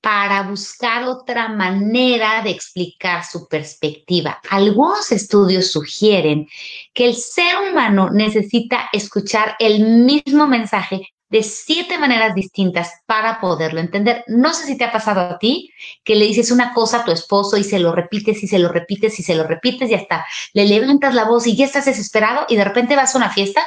para 0.00 0.42
buscar 0.44 1.04
otra 1.04 1.48
manera 1.48 2.42
de 2.42 2.50
explicar 2.50 3.24
su 3.24 3.46
perspectiva. 3.48 4.40
Algunos 4.48 5.12
estudios 5.12 5.72
sugieren 5.72 6.48
que 6.94 7.06
el 7.06 7.14
ser 7.14 7.54
humano 7.70 8.08
necesita 8.10 8.88
escuchar 8.92 9.56
el 9.58 10.04
mismo 10.04 10.46
mensaje 10.46 11.08
de 11.30 11.44
siete 11.44 11.96
maneras 11.96 12.34
distintas 12.34 12.92
para 13.06 13.40
poderlo 13.40 13.80
entender. 13.80 14.24
No 14.26 14.52
sé 14.52 14.66
si 14.66 14.76
te 14.76 14.84
ha 14.84 14.92
pasado 14.92 15.20
a 15.20 15.38
ti 15.38 15.70
que 16.04 16.16
le 16.16 16.26
dices 16.26 16.50
una 16.50 16.74
cosa 16.74 16.98
a 16.98 17.04
tu 17.04 17.12
esposo 17.12 17.56
y 17.56 17.62
se 17.62 17.78
lo 17.78 17.92
repites 17.92 18.42
y 18.42 18.48
se 18.48 18.58
lo 18.58 18.68
repites 18.68 19.18
y 19.20 19.22
se 19.22 19.36
lo 19.36 19.44
repites 19.44 19.88
y 19.90 19.94
hasta 19.94 20.26
le 20.52 20.66
levantas 20.66 21.14
la 21.14 21.24
voz 21.24 21.46
y 21.46 21.54
ya 21.56 21.64
estás 21.64 21.84
desesperado 21.84 22.46
y 22.48 22.56
de 22.56 22.64
repente 22.64 22.96
vas 22.96 23.14
a 23.14 23.18
una 23.18 23.30
fiesta 23.30 23.62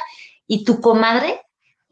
y 0.46 0.64
tu 0.64 0.80
comadre 0.80 1.40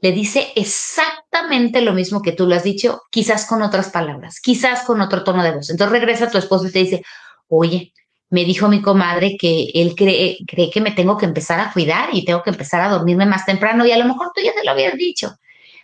le 0.02 0.12
dice 0.12 0.52
exactamente 0.56 1.80
lo 1.80 1.94
mismo 1.94 2.20
que 2.20 2.32
tú 2.32 2.46
lo 2.46 2.54
has 2.54 2.64
dicho, 2.64 3.02
quizás 3.10 3.46
con 3.46 3.62
otras 3.62 3.90
palabras, 3.90 4.40
quizás 4.40 4.82
con 4.82 5.00
otro 5.00 5.24
tono 5.24 5.42
de 5.42 5.52
voz. 5.52 5.70
Entonces 5.70 5.92
regresa 5.92 6.30
tu 6.30 6.38
esposo 6.38 6.66
y 6.66 6.72
te 6.72 6.80
dice, 6.80 7.02
oye, 7.48 7.94
me 8.28 8.44
dijo 8.44 8.68
mi 8.68 8.82
comadre 8.82 9.36
que 9.38 9.70
él 9.74 9.94
cree, 9.96 10.38
cree 10.46 10.70
que 10.70 10.80
me 10.80 10.90
tengo 10.90 11.16
que 11.16 11.24
empezar 11.24 11.60
a 11.60 11.72
cuidar 11.72 12.10
y 12.12 12.24
tengo 12.24 12.42
que 12.42 12.50
empezar 12.50 12.80
a 12.80 12.88
dormirme 12.88 13.26
más 13.26 13.46
temprano 13.46 13.86
y 13.86 13.92
a 13.92 13.96
lo 13.96 14.06
mejor 14.06 14.32
tú 14.34 14.42
ya 14.42 14.52
te 14.52 14.64
lo 14.64 14.72
habías 14.72 14.94
dicho 14.96 15.36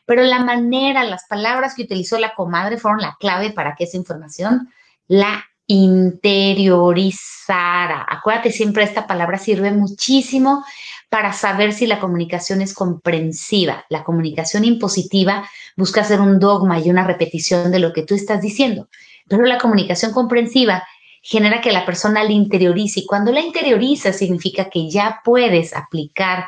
pero 0.09 0.23
la 0.23 0.39
manera, 0.39 1.05
las 1.05 1.27
palabras 1.27 1.75
que 1.75 1.83
utilizó 1.83 2.19
la 2.19 2.35
comadre 2.35 2.79
fueron 2.79 3.03
la 3.03 3.19
clave 3.21 3.51
para 3.51 3.75
que 3.77 3.85
esa 3.85 3.99
información 3.99 4.71
la 5.07 5.45
interiorizara. 5.67 8.07
Acuérdate, 8.09 8.51
siempre 8.51 8.85
esta 8.85 9.07
palabra 9.07 9.37
sirve 9.37 9.71
muchísimo 9.71 10.65
para 11.11 11.35
saber 11.35 11.75
si 11.75 11.87
la 11.87 12.01
comunicación 12.01 12.63
es 12.63 12.73
comprensiva. 12.73 13.85
La 13.91 14.03
comunicación 14.03 14.65
impositiva 14.65 15.47
busca 15.77 16.01
hacer 16.01 16.23
un 16.23 16.39
dogma 16.39 16.81
y 16.81 16.89
una 16.89 17.07
repetición 17.07 17.71
de 17.71 17.81
lo 17.81 17.93
que 17.93 18.03
tú 18.03 18.15
estás 18.15 18.41
diciendo, 18.41 18.89
pero 19.29 19.45
la 19.45 19.59
comunicación 19.59 20.13
comprensiva 20.13 20.85
genera 21.21 21.61
que 21.61 21.71
la 21.71 21.85
persona 21.85 22.25
la 22.25 22.33
interiorice 22.33 23.01
y 23.01 23.07
cuando 23.07 23.31
la 23.31 23.41
interioriza 23.41 24.15
significa 24.15 24.71
que 24.71 24.89
ya 24.89 25.21
puedes 25.23 25.77
aplicar 25.77 26.47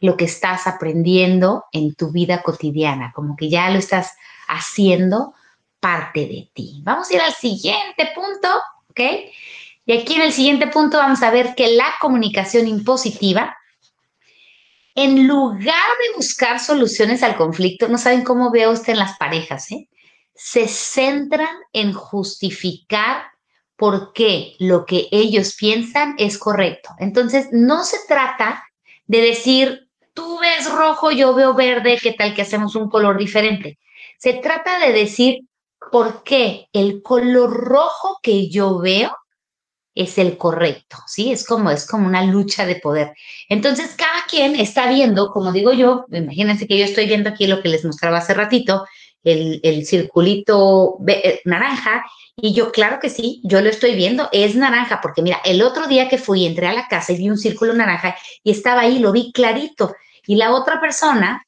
lo 0.00 0.16
que 0.16 0.24
estás 0.24 0.66
aprendiendo 0.66 1.64
en 1.72 1.94
tu 1.94 2.10
vida 2.10 2.42
cotidiana, 2.42 3.12
como 3.14 3.36
que 3.36 3.50
ya 3.50 3.70
lo 3.70 3.78
estás 3.78 4.16
haciendo 4.48 5.34
parte 5.78 6.20
de 6.20 6.50
ti. 6.54 6.82
Buscar 6.84 7.14
ir 7.14 7.20
al 7.20 7.34
siguiente 7.34 8.10
punto, 8.14 8.48
¿ok? 8.88 9.00
Y 9.86 9.92
aquí 9.92 10.14
en 10.14 10.22
el 10.22 10.32
siguiente 10.32 10.66
punto 10.68 10.98
vamos 10.98 11.22
a 11.22 11.30
ver 11.30 11.54
que 11.54 11.68
la 11.74 11.92
comunicación 12.00 12.66
impositiva, 12.66 13.56
en 14.94 15.26
lugar 15.26 15.58
de 15.64 16.16
buscar 16.16 16.60
soluciones 16.60 17.22
al 17.22 17.36
conflicto, 17.36 17.88
no 17.88 17.98
saben 17.98 18.24
cómo 18.24 18.50
veo 18.50 18.70
usted 18.70 18.94
en 18.94 18.98
las 18.98 19.16
parejas, 19.18 19.70
¿eh? 19.70 19.88
Se 20.34 20.68
centran 20.68 21.54
en 21.72 21.92
justificar 21.92 23.24
por 23.76 24.12
qué 24.12 24.54
lo 24.58 24.86
que 24.86 25.08
ellos 25.10 25.54
piensan 25.58 26.14
es 26.18 26.38
correcto. 26.38 26.90
Entonces, 26.98 27.48
no 27.52 27.84
se 27.84 27.98
trata 28.08 28.64
de 29.06 29.20
decir, 29.20 29.89
tú 30.14 30.38
ves 30.38 30.70
rojo, 30.70 31.10
yo 31.10 31.34
veo 31.34 31.54
verde, 31.54 31.98
¿qué 32.02 32.12
tal 32.12 32.34
que 32.34 32.42
hacemos 32.42 32.74
un 32.76 32.88
color 32.88 33.18
diferente? 33.18 33.78
Se 34.18 34.34
trata 34.34 34.78
de 34.78 34.92
decir 34.92 35.40
por 35.90 36.22
qué 36.22 36.66
el 36.72 37.02
color 37.02 37.50
rojo 37.50 38.18
que 38.22 38.48
yo 38.48 38.78
veo 38.78 39.16
es 39.94 40.18
el 40.18 40.36
correcto, 40.36 40.98
¿sí? 41.06 41.32
Es 41.32 41.46
como, 41.46 41.70
es 41.70 41.86
como 41.86 42.06
una 42.06 42.24
lucha 42.24 42.64
de 42.64 42.76
poder. 42.76 43.12
Entonces, 43.48 43.94
cada 43.96 44.24
quien 44.28 44.54
está 44.56 44.88
viendo, 44.88 45.30
como 45.30 45.52
digo 45.52 45.72
yo, 45.72 46.04
imagínense 46.10 46.66
que 46.66 46.78
yo 46.78 46.84
estoy 46.84 47.06
viendo 47.06 47.30
aquí 47.30 47.46
lo 47.46 47.60
que 47.60 47.68
les 47.68 47.84
mostraba 47.84 48.18
hace 48.18 48.34
ratito, 48.34 48.84
el, 49.22 49.60
el 49.62 49.84
circulito 49.84 50.96
eh, 51.06 51.40
naranja, 51.44 52.04
y 52.42 52.54
yo, 52.54 52.72
claro 52.72 52.98
que 53.00 53.10
sí, 53.10 53.40
yo 53.44 53.60
lo 53.60 53.68
estoy 53.68 53.94
viendo, 53.94 54.28
es 54.32 54.54
naranja, 54.54 55.00
porque 55.00 55.22
mira, 55.22 55.40
el 55.44 55.62
otro 55.62 55.86
día 55.86 56.08
que 56.08 56.18
fui, 56.18 56.46
entré 56.46 56.66
a 56.66 56.72
la 56.72 56.88
casa 56.88 57.12
y 57.12 57.16
vi 57.18 57.30
un 57.30 57.38
círculo 57.38 57.72
naranja 57.72 58.16
y 58.42 58.50
estaba 58.50 58.82
ahí, 58.82 58.98
lo 58.98 59.12
vi 59.12 59.32
clarito. 59.32 59.94
Y 60.26 60.36
la 60.36 60.54
otra 60.54 60.80
persona 60.80 61.46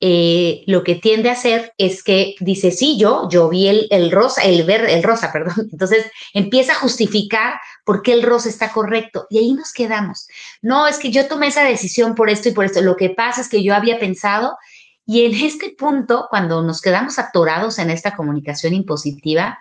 eh, 0.00 0.62
lo 0.68 0.84
que 0.84 0.94
tiende 0.94 1.28
a 1.28 1.32
hacer 1.32 1.72
es 1.76 2.04
que 2.04 2.36
dice, 2.38 2.70
sí, 2.70 2.96
yo, 2.98 3.28
yo 3.30 3.48
vi 3.48 3.66
el, 3.66 3.88
el, 3.90 4.12
rosa, 4.12 4.42
el 4.42 4.62
verde, 4.62 4.94
el 4.94 5.02
rosa, 5.02 5.32
perdón. 5.32 5.68
Entonces 5.72 6.06
empieza 6.34 6.72
a 6.72 6.76
justificar 6.76 7.54
por 7.84 8.02
qué 8.02 8.12
el 8.12 8.22
rosa 8.22 8.48
está 8.48 8.72
correcto 8.72 9.26
y 9.30 9.38
ahí 9.38 9.52
nos 9.54 9.72
quedamos. 9.72 10.28
No, 10.62 10.86
es 10.86 10.98
que 10.98 11.10
yo 11.10 11.26
tomé 11.26 11.48
esa 11.48 11.64
decisión 11.64 12.14
por 12.14 12.30
esto 12.30 12.48
y 12.48 12.52
por 12.52 12.64
esto. 12.64 12.80
Lo 12.80 12.96
que 12.96 13.10
pasa 13.10 13.40
es 13.40 13.48
que 13.48 13.62
yo 13.62 13.74
había 13.74 13.98
pensado 13.98 14.56
y 15.04 15.24
en 15.24 15.34
este 15.34 15.70
punto, 15.70 16.26
cuando 16.30 16.62
nos 16.62 16.80
quedamos 16.80 17.18
atorados 17.18 17.78
en 17.78 17.90
esta 17.90 18.14
comunicación 18.14 18.74
impositiva, 18.74 19.58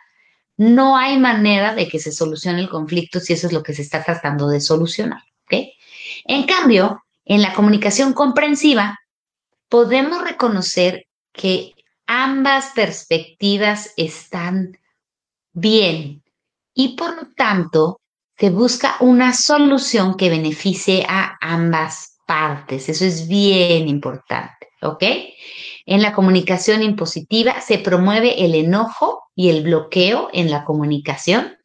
no 0.58 0.98
hay 0.98 1.18
manera 1.18 1.76
de 1.76 1.88
que 1.88 2.00
se 2.00 2.12
solucione 2.12 2.62
el 2.62 2.70
conflicto 2.70 3.20
si 3.20 3.34
eso 3.34 3.48
es 3.48 3.54
lo 3.54 3.64
que 3.64 3.74
se 3.74 3.84
está 3.84 4.04
tratando 4.04 4.48
de 4.50 4.60
solucionar. 4.60 5.22
En 6.26 6.44
cambio, 6.44 7.04
en 7.26 7.42
la 7.42 7.54
comunicación 7.54 8.14
comprensiva, 8.14 9.00
podemos 9.70 10.24
reconocer 10.24 11.06
que 11.32 11.74
ambas 12.06 12.72
perspectivas 12.74 13.94
están 13.98 14.78
bien 15.54 16.24
y 16.74 16.96
por 16.96 17.16
lo 17.16 17.28
tanto 17.36 18.00
se 18.38 18.50
busca 18.50 18.98
una 19.00 19.34
solución 19.34 20.16
que 20.16 20.30
beneficie 20.30 21.06
a 21.08 21.38
ambas 21.42 22.20
partes. 22.26 22.88
Eso 22.90 23.06
es 23.06 23.28
bien 23.28 23.88
importante, 23.88 24.70
¿ok? 24.82 25.04
En 25.86 26.02
la 26.02 26.14
comunicación 26.14 26.84
impositiva 26.84 27.62
se 27.62 27.80
promueve 27.80 28.44
el 28.44 28.54
enojo 28.56 29.17
y 29.38 29.52
el 29.52 29.62
bloqueo 29.62 30.30
en 30.34 30.50
la 30.50 30.66
comunicación 30.66 31.58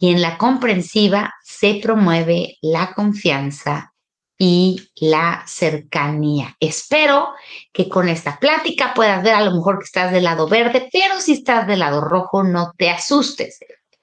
y 0.00 0.10
en 0.10 0.20
la 0.20 0.36
comprensiva 0.36 1.32
se 1.44 1.78
promueve 1.80 2.58
la 2.60 2.92
confianza 2.92 3.94
y 4.36 4.90
la 4.96 5.44
cercanía. 5.46 6.56
Espero 6.58 7.30
que 7.72 7.88
con 7.88 8.08
esta 8.08 8.38
plática 8.40 8.94
puedas 8.94 9.22
ver 9.22 9.34
a 9.34 9.42
lo 9.42 9.52
mejor 9.52 9.78
que 9.78 9.84
estás 9.84 10.10
del 10.10 10.24
lado 10.24 10.48
verde, 10.48 10.88
pero 10.92 11.20
si 11.20 11.34
estás 11.34 11.68
del 11.68 11.78
lado 11.78 12.00
rojo, 12.00 12.42
no 12.42 12.72
te 12.76 12.90
asustes. 12.90 13.60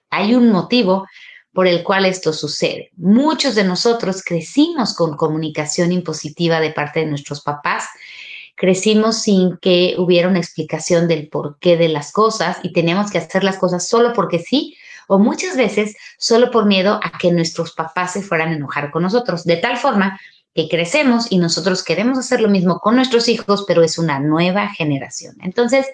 Hay 0.10 0.34
un 0.34 0.50
motivo 0.50 1.06
por 1.54 1.68
el 1.68 1.84
cual 1.84 2.06
esto 2.06 2.32
sucede. 2.32 2.92
Muchos 2.96 3.56
de 3.56 3.66
nosotros 3.66 4.24
crecimos 4.24 4.94
con 4.94 5.18
comunicación 5.18 5.92
impositiva 5.92 6.62
de 6.62 6.72
parte 6.72 7.02
de 7.02 7.08
nuestros 7.08 7.42
papás. 7.42 7.90
Crecimos 8.56 9.22
sin 9.22 9.58
que 9.58 9.96
hubiera 9.98 10.30
una 10.30 10.40
explicación 10.40 11.08
del 11.08 11.28
porqué 11.28 11.78
de 11.78 11.90
las 11.90 12.12
cosas 12.12 12.58
y 12.64 12.72
teníamos 12.72 13.12
que 13.12 13.18
hacer 13.18 13.44
las 13.44 13.58
cosas 13.58 13.88
solo 13.88 14.14
porque 14.14 14.40
sí 14.40 14.76
o 15.08 15.20
muchas 15.20 15.56
veces 15.56 15.96
solo 16.18 16.52
por 16.52 16.66
miedo 16.66 17.00
a 17.04 17.18
que 17.18 17.32
nuestros 17.32 17.74
papás 17.74 18.14
se 18.14 18.22
fueran 18.22 18.50
a 18.50 18.56
enojar 18.56 18.92
con 18.92 19.04
nosotros, 19.04 19.44
de 19.44 19.58
tal 19.58 19.78
forma 19.78 20.20
que 20.54 20.70
crecemos 20.70 21.32
y 21.32 21.38
nosotros 21.38 21.84
queremos 21.84 22.18
hacer 22.18 22.40
lo 22.40 22.48
mismo 22.48 22.80
con 22.80 22.96
nuestros 22.96 23.28
hijos, 23.28 23.66
pero 23.68 23.84
es 23.84 23.98
una 23.98 24.20
nueva 24.20 24.70
generación. 24.70 25.36
Entonces, 25.44 25.86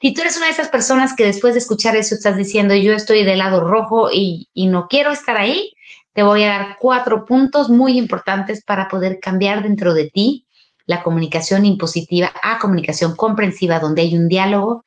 si 0.00 0.14
tú 0.14 0.20
eres 0.20 0.36
una 0.36 0.46
de 0.46 0.52
esas 0.52 0.68
personas 0.68 1.14
que 1.16 1.24
después 1.24 1.54
de 1.54 1.58
escuchar 1.58 1.96
eso 1.96 2.14
estás 2.14 2.36
diciendo 2.36 2.76
yo 2.76 2.92
estoy 2.92 3.24
del 3.24 3.38
lado 3.38 3.68
rojo 3.68 4.10
y, 4.12 4.48
y 4.54 4.68
no 4.68 4.86
quiero 4.88 5.10
estar 5.10 5.36
ahí, 5.36 5.72
te 6.12 6.22
voy 6.22 6.44
a 6.44 6.48
dar 6.48 6.76
cuatro 6.78 7.24
puntos 7.24 7.68
muy 7.70 7.98
importantes 7.98 8.62
para 8.64 8.88
poder 8.88 9.18
cambiar 9.20 9.64
dentro 9.64 9.94
de 9.94 10.10
ti 10.10 10.47
la 10.88 11.02
comunicación 11.02 11.66
impositiva 11.66 12.32
a 12.42 12.58
comunicación 12.58 13.14
comprensiva, 13.14 13.78
donde 13.78 14.02
hay 14.02 14.16
un 14.16 14.26
diálogo 14.26 14.84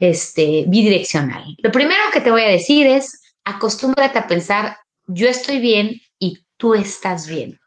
este, 0.00 0.64
bidireccional. 0.66 1.44
Lo 1.58 1.70
primero 1.70 2.00
que 2.12 2.22
te 2.22 2.30
voy 2.30 2.42
a 2.42 2.48
decir 2.48 2.86
es, 2.86 3.20
acostúmbrate 3.44 4.18
a 4.18 4.26
pensar, 4.26 4.78
yo 5.06 5.28
estoy 5.28 5.60
bien 5.60 6.00
y 6.18 6.38
tú 6.56 6.74
estás 6.74 7.28
bien. 7.28 7.60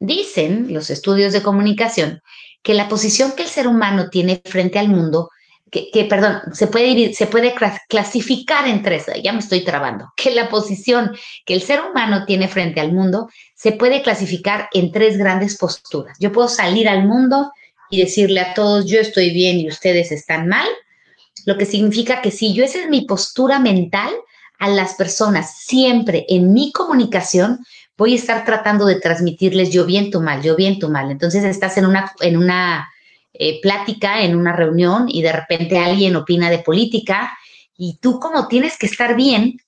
Dicen 0.00 0.72
los 0.72 0.88
estudios 0.88 1.34
de 1.34 1.42
comunicación 1.42 2.22
que 2.62 2.72
la 2.72 2.88
posición 2.88 3.32
que 3.32 3.42
el 3.42 3.48
ser 3.48 3.68
humano 3.68 4.08
tiene 4.08 4.40
frente 4.44 4.78
al 4.78 4.88
mundo, 4.88 5.28
que, 5.70 6.04
perdón, 6.04 6.40
se 6.52 6.66
puede, 6.66 7.12
se 7.14 7.26
puede 7.26 7.54
clasificar 7.88 8.66
en 8.66 8.82
tres, 8.82 9.06
ya 9.22 9.32
me 9.32 9.38
estoy 9.38 9.64
trabando, 9.64 10.12
que 10.16 10.30
la 10.30 10.48
posición 10.48 11.16
que 11.44 11.54
el 11.54 11.62
ser 11.62 11.80
humano 11.80 12.24
tiene 12.26 12.48
frente 12.48 12.80
al 12.80 12.92
mundo 12.92 13.28
se 13.54 13.72
puede 13.72 14.02
clasificar 14.02 14.68
en 14.72 14.92
tres 14.92 15.18
grandes 15.18 15.56
posturas. 15.56 16.16
Yo 16.20 16.32
puedo 16.32 16.48
salir 16.48 16.88
al 16.88 17.06
mundo 17.06 17.52
y 17.90 18.00
decirle 18.00 18.40
a 18.40 18.54
todos, 18.54 18.86
yo 18.86 19.00
estoy 19.00 19.30
bien 19.30 19.58
y 19.58 19.68
ustedes 19.68 20.12
están 20.12 20.46
mal, 20.48 20.68
lo 21.46 21.56
que 21.56 21.66
significa 21.66 22.20
que 22.20 22.30
si 22.30 22.52
yo 22.52 22.64
esa 22.64 22.82
es 22.82 22.88
mi 22.88 23.02
postura 23.02 23.58
mental 23.58 24.10
a 24.58 24.68
las 24.68 24.94
personas 24.94 25.56
siempre 25.58 26.26
en 26.28 26.52
mi 26.52 26.72
comunicación, 26.72 27.64
voy 27.96 28.12
a 28.12 28.16
estar 28.16 28.44
tratando 28.44 28.86
de 28.86 29.00
transmitirles 29.00 29.70
yo 29.70 29.86
bien, 29.86 30.10
tú 30.10 30.20
mal, 30.20 30.42
yo 30.42 30.56
bien, 30.56 30.78
tú 30.78 30.88
mal. 30.88 31.10
Entonces 31.10 31.44
estás 31.44 31.76
en 31.78 31.86
una, 31.86 32.12
en 32.20 32.36
una 32.36 32.88
eh, 33.38 33.60
plática, 33.60 34.22
en 34.22 34.36
una 34.36 34.52
reunión 34.52 35.06
y 35.08 35.22
de 35.22 35.32
repente 35.32 35.78
alguien 35.78 36.16
opina 36.16 36.50
de 36.50 36.58
política 36.58 37.38
y 37.76 37.98
tú 38.00 38.18
como 38.18 38.48
tienes 38.48 38.76
que 38.76 38.86
estar 38.86 39.14
bien, 39.14 39.60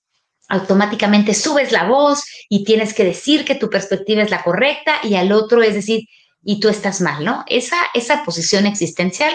automáticamente 0.49 1.33
subes 1.33 1.71
la 1.71 1.85
voz 1.85 2.25
y 2.49 2.65
tienes 2.65 2.93
que 2.93 3.05
decir 3.05 3.45
que 3.45 3.55
tu 3.55 3.71
perspectiva 3.71 4.23
es 4.23 4.31
la 4.31 4.43
correcta 4.43 4.97
y 5.05 5.15
al 5.15 5.31
otro 5.31 5.63
es 5.63 5.75
decir, 5.75 6.09
y 6.43 6.59
tú 6.59 6.69
estás 6.69 7.01
mal, 7.01 7.25
¿no? 7.25 7.45
Esa, 7.47 7.77
esa 7.95 8.25
posición 8.25 8.67
existencial 8.67 9.33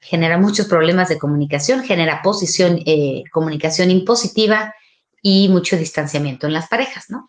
genera 0.00 0.38
muchos 0.38 0.66
problemas 0.66 1.08
de 1.08 1.18
comunicación, 1.18 1.84
genera 1.84 2.22
posición, 2.22 2.80
eh, 2.86 3.24
comunicación 3.30 3.90
impositiva 3.90 4.74
y 5.20 5.48
mucho 5.48 5.76
distanciamiento 5.76 6.46
en 6.46 6.52
las 6.52 6.68
parejas, 6.68 7.10
¿no? 7.10 7.28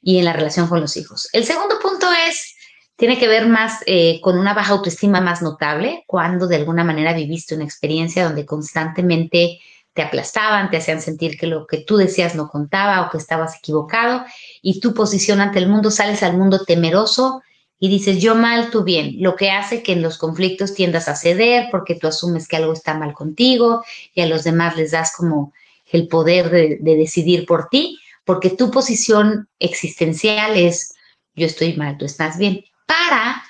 Y 0.00 0.18
en 0.18 0.26
la 0.26 0.32
relación 0.32 0.68
con 0.68 0.80
los 0.80 0.96
hijos. 0.96 1.28
El 1.32 1.44
segundo 1.44 1.80
punto 1.80 2.06
es, 2.28 2.54
tiene 2.98 3.16
que 3.16 3.28
ver 3.28 3.46
más 3.46 3.84
eh, 3.86 4.20
con 4.20 4.36
una 4.36 4.54
baja 4.54 4.72
autoestima 4.72 5.20
más 5.20 5.40
notable, 5.40 6.02
cuando 6.08 6.48
de 6.48 6.56
alguna 6.56 6.82
manera 6.82 7.12
viviste 7.12 7.54
una 7.54 7.62
experiencia 7.62 8.24
donde 8.24 8.44
constantemente 8.44 9.60
te 9.94 10.02
aplastaban, 10.02 10.68
te 10.68 10.78
hacían 10.78 11.00
sentir 11.00 11.38
que 11.38 11.46
lo 11.46 11.68
que 11.68 11.78
tú 11.78 11.96
decías 11.96 12.34
no 12.34 12.48
contaba 12.48 13.02
o 13.02 13.10
que 13.10 13.18
estabas 13.18 13.56
equivocado 13.56 14.24
y 14.62 14.80
tu 14.80 14.94
posición 14.94 15.40
ante 15.40 15.60
el 15.60 15.68
mundo, 15.68 15.92
sales 15.92 16.24
al 16.24 16.36
mundo 16.36 16.64
temeroso 16.64 17.40
y 17.78 17.88
dices 17.88 18.20
yo 18.20 18.34
mal, 18.34 18.70
tú 18.70 18.82
bien, 18.82 19.14
lo 19.18 19.36
que 19.36 19.52
hace 19.52 19.84
que 19.84 19.92
en 19.92 20.02
los 20.02 20.18
conflictos 20.18 20.74
tiendas 20.74 21.08
a 21.08 21.14
ceder 21.14 21.68
porque 21.70 21.94
tú 21.94 22.08
asumes 22.08 22.48
que 22.48 22.56
algo 22.56 22.72
está 22.72 22.94
mal 22.94 23.12
contigo 23.12 23.84
y 24.12 24.22
a 24.22 24.26
los 24.26 24.42
demás 24.42 24.76
les 24.76 24.90
das 24.90 25.12
como 25.16 25.52
el 25.92 26.08
poder 26.08 26.50
de, 26.50 26.78
decidir 26.80 27.46
por 27.46 27.68
ti, 27.68 28.00
porque 28.24 28.50
tu 28.50 28.72
posición 28.72 29.48
existencial 29.60 30.56
es 30.56 30.94
yo 31.36 31.46
estoy 31.46 31.76
mal, 31.76 31.96
tú 31.96 32.04
estás 32.04 32.38
bien, 32.38 32.64
para 32.88 33.44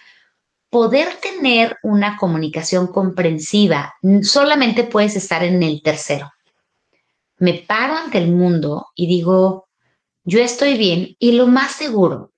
poder 0.68 1.14
tener 1.22 1.76
una 1.82 2.16
comunicación 2.16 2.88
comprensiva, 2.88 3.94
solamente 4.22 4.84
puedes 4.84 5.16
estar 5.16 5.44
en 5.44 5.62
el 5.62 5.80
tercero. 5.80 6.30
Me 7.38 7.54
paro 7.54 7.94
ante 7.94 8.18
el 8.18 8.32
mundo 8.32 8.88
y 8.96 9.06
digo, 9.06 9.68
yo 10.24 10.40
estoy 10.40 10.76
bien 10.76 11.16
y 11.20 11.32
lo 11.32 11.46
más 11.46 11.72
seguro 11.72 12.32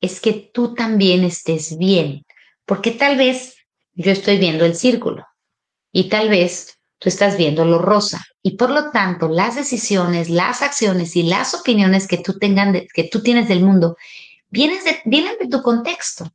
es 0.00 0.20
que 0.20 0.50
tú 0.52 0.74
también 0.74 1.24
estés 1.24 1.78
bien, 1.78 2.26
porque 2.66 2.90
tal 2.90 3.16
vez 3.16 3.54
yo 3.94 4.10
estoy 4.10 4.38
viendo 4.38 4.64
el 4.64 4.74
círculo 4.74 5.24
y 5.92 6.08
tal 6.08 6.28
vez 6.28 6.78
tú 6.98 7.08
estás 7.08 7.36
viendo 7.36 7.64
lo 7.64 7.78
rosa 7.78 8.24
y 8.42 8.56
por 8.56 8.70
lo 8.70 8.90
tanto 8.90 9.28
las 9.28 9.54
decisiones, 9.54 10.28
las 10.28 10.62
acciones 10.62 11.16
y 11.16 11.22
las 11.22 11.54
opiniones 11.54 12.06
que 12.08 12.18
tú 12.18 12.38
tengan 12.38 12.86
que 12.92 13.04
tú 13.04 13.22
tienes 13.22 13.48
del 13.48 13.62
mundo 13.62 13.96
vienen 14.50 14.82
de, 14.84 15.00
vienen 15.04 15.36
de 15.40 15.48
tu 15.48 15.62
contexto. 15.62 16.30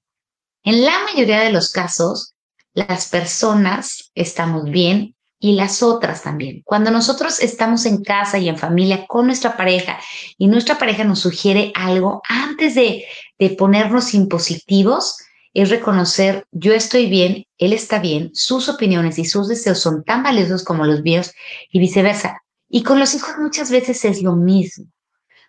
En 0.65 0.83
la 0.83 1.03
mayoría 1.03 1.41
de 1.41 1.51
los 1.51 1.71
casos, 1.71 2.33
las 2.73 3.07
personas 3.09 4.11
estamos 4.15 4.65
bien 4.71 5.15
y 5.39 5.53
las 5.53 5.83
otras 5.83 6.23
también. 6.23 6.63
Cuando 6.65 6.89
nosotros 6.89 7.39
estamos 7.39 7.85
en 7.85 8.03
casa 8.03 8.39
y 8.39 8.49
en 8.49 8.57
familia 8.57 9.05
con 9.05 9.27
nuestra 9.27 9.57
pareja 9.57 9.99
y 10.39 10.47
nuestra 10.47 10.79
pareja 10.79 11.03
nos 11.03 11.19
sugiere 11.19 11.71
algo, 11.75 12.23
antes 12.27 12.73
de, 12.73 13.05
de 13.37 13.49
ponernos 13.51 14.15
impositivos, 14.15 15.17
es 15.53 15.69
reconocer 15.69 16.47
yo 16.51 16.73
estoy 16.73 17.11
bien, 17.11 17.45
él 17.59 17.71
está 17.71 17.99
bien, 17.99 18.31
sus 18.33 18.67
opiniones 18.67 19.19
y 19.19 19.25
sus 19.25 19.47
deseos 19.47 19.77
son 19.77 20.03
tan 20.03 20.23
valiosos 20.23 20.63
como 20.63 20.83
los 20.85 21.03
míos 21.03 21.31
y 21.69 21.77
viceversa. 21.77 22.41
Y 22.67 22.81
con 22.81 22.97
los 22.97 23.13
hijos 23.13 23.35
muchas 23.39 23.69
veces 23.69 24.03
es 24.03 24.23
lo 24.23 24.35
mismo. 24.35 24.87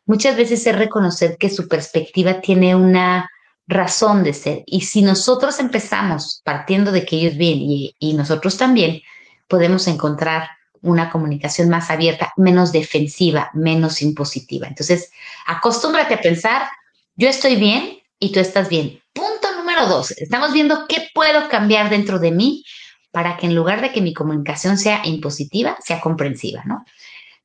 Muchas 0.04 0.37
veces 0.37 0.66
es 0.66 0.76
reconocer 0.76 1.38
que 1.38 1.49
su 1.49 1.68
perspectiva 1.68 2.42
tiene 2.42 2.76
una 2.76 3.30
razón 3.66 4.23
de 4.23 4.32
ser. 4.32 4.62
Y 4.66 4.82
si 4.82 5.02
nosotros 5.02 5.58
empezamos 5.58 6.40
partiendo 6.44 6.92
de 6.92 7.04
que 7.04 7.16
ellos 7.16 7.37
bien 7.37 7.58
y, 7.61 8.14
nosotros 8.14 8.56
también, 8.56 9.02
podemos 9.49 9.87
encontrar 9.88 10.49
una 10.82 11.11
comunicación 11.11 11.68
más 11.68 11.90
abierta, 11.90 12.32
menos 12.37 12.73
defensiva, 12.73 13.50
menos 13.54 14.02
impositiva. 14.02 14.68
Entonces, 14.68 15.11
acostúmbrate 15.46 16.14
a 16.14 16.20
pensar, 16.20 16.68
yo 17.16 17.28
estoy 17.28 17.56
bien 17.56 17.99
y 18.18 18.30
tú 18.30 18.40
estás 18.40 18.68
bien. 18.68 19.00
Punto 19.12 19.56
número 19.56 19.87
dos, 19.88 20.12
estamos 20.12 20.52
viendo 20.52 20.87
qué 20.87 21.08
puedo 21.12 21.49
cambiar 21.49 21.90
dentro 21.90 22.18
de 22.18 22.30
mí 22.30 22.64
para 23.11 23.37
que 23.37 23.46
en 23.46 23.54
lugar 23.54 23.80
de 23.80 23.92
que 23.92 24.02
mi 24.02 24.12
comunicación 24.12 24.78
sea 24.78 25.00
impositiva, 25.04 25.76
sea 25.82 26.00
comprensiva, 26.00 26.62
¿no? 26.66 26.85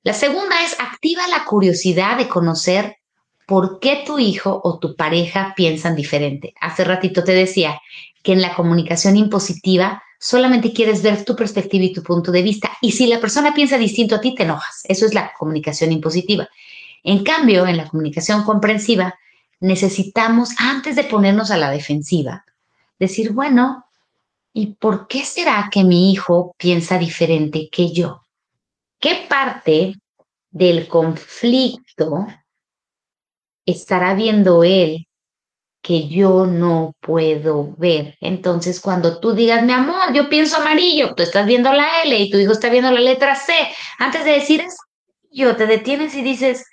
La 0.03 0.13
segunda 0.13 0.63
es 0.63 0.79
activa 0.79 1.27
la 1.27 1.45
curiosidad 1.45 2.17
de 2.17 2.27
conocer 2.27 2.97
por 3.51 3.81
qué 3.81 4.03
tu 4.05 4.17
hijo 4.17 4.61
o 4.63 4.79
tu 4.79 4.95
pareja 4.95 5.51
piensan 5.57 5.93
diferente. 5.93 6.53
Hace 6.61 6.85
ratito 6.85 7.21
te 7.21 7.33
decía 7.33 7.81
que 8.23 8.31
en 8.31 8.41
la 8.41 8.55
comunicación 8.55 9.17
impositiva 9.17 10.01
solamente 10.17 10.71
quieres 10.71 11.03
ver 11.03 11.25
tu 11.25 11.35
perspectiva 11.35 11.83
y 11.83 11.91
tu 11.91 12.01
punto 12.01 12.31
de 12.31 12.43
vista. 12.43 12.71
Y 12.79 12.93
si 12.93 13.07
la 13.07 13.19
persona 13.19 13.53
piensa 13.53 13.77
distinto 13.77 14.15
a 14.15 14.21
ti, 14.21 14.33
te 14.35 14.43
enojas. 14.43 14.83
Eso 14.85 15.05
es 15.05 15.13
la 15.13 15.33
comunicación 15.37 15.91
impositiva. 15.91 16.47
En 17.03 17.25
cambio, 17.25 17.67
en 17.67 17.75
la 17.75 17.89
comunicación 17.89 18.45
comprensiva, 18.45 19.15
necesitamos, 19.59 20.51
antes 20.57 20.95
de 20.95 21.03
ponernos 21.03 21.51
a 21.51 21.57
la 21.57 21.71
defensiva, 21.71 22.45
decir, 22.99 23.33
bueno, 23.33 23.83
¿y 24.53 24.67
por 24.75 25.07
qué 25.09 25.25
será 25.25 25.67
que 25.69 25.83
mi 25.83 26.13
hijo 26.13 26.55
piensa 26.57 26.97
diferente 26.97 27.67
que 27.69 27.91
yo? 27.91 28.21
¿Qué 28.97 29.25
parte 29.27 29.95
del 30.51 30.87
conflicto 30.87 32.27
estará 33.65 34.13
viendo 34.13 34.63
él 34.63 35.07
que 35.81 36.07
yo 36.07 36.45
no 36.45 36.93
puedo 36.99 37.73
ver. 37.77 38.15
Entonces, 38.21 38.79
cuando 38.79 39.19
tú 39.19 39.33
digas, 39.33 39.63
mi 39.63 39.73
amor, 39.73 40.13
yo 40.13 40.29
pienso 40.29 40.57
amarillo, 40.57 41.15
tú 41.15 41.23
estás 41.23 41.45
viendo 41.45 41.73
la 41.73 42.03
L 42.03 42.17
y 42.17 42.29
tu 42.29 42.37
hijo 42.37 42.51
está 42.51 42.69
viendo 42.69 42.91
la 42.91 42.99
letra 42.99 43.35
C, 43.35 43.53
antes 43.97 44.23
de 44.23 44.31
decir 44.31 44.61
eso, 44.61 44.77
yo 45.31 45.55
te 45.55 45.65
detienes 45.65 46.13
y 46.15 46.21
dices, 46.21 46.65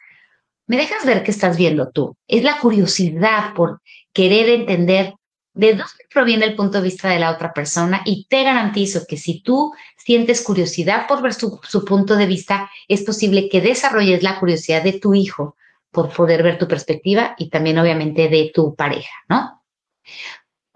me 0.66 0.77
dejas 0.77 1.07
ver 1.07 1.22
qué 1.22 1.31
estás 1.31 1.57
viendo 1.57 1.90
tú. 1.90 2.16
Es 2.27 2.42
la 2.42 2.59
curiosidad 2.59 3.55
por 3.55 3.81
querer 4.12 4.48
entender 4.51 5.14
de 5.55 5.70
dónde 5.70 5.85
proviene 6.12 6.44
el 6.44 6.55
punto 6.55 6.79
de 6.79 6.85
vista 6.85 7.09
de 7.09 7.18
la 7.18 7.33
otra 7.33 7.53
persona 7.53 8.03
y 8.05 8.27
te 8.29 8.44
garantizo 8.44 9.07
que 9.09 9.16
si 9.16 9.42
tú 9.42 9.72
sientes 9.96 10.42
curiosidad 10.42 11.07
por 11.09 11.22
ver 11.22 11.35
su, 11.35 11.59
su 11.66 11.85
punto 11.85 12.14
de 12.16 12.27
vista, 12.27 12.70
es 12.87 13.03
posible 13.03 13.48
que 13.48 13.61
desarrolles 13.61 14.22
la 14.22 14.38
curiosidad 14.38 14.83
de 14.83 15.01
tu 15.01 15.14
hijo 15.14 15.57
por 15.90 16.12
poder 16.12 16.42
ver 16.42 16.59
tu 16.59 16.68
perspectiva 16.68 17.35
y 17.38 17.48
también 17.48 17.79
obviamente 17.79 18.29
de 18.29 18.51
tu 18.55 18.74
pareja, 18.74 19.14
¿no? 19.29 19.62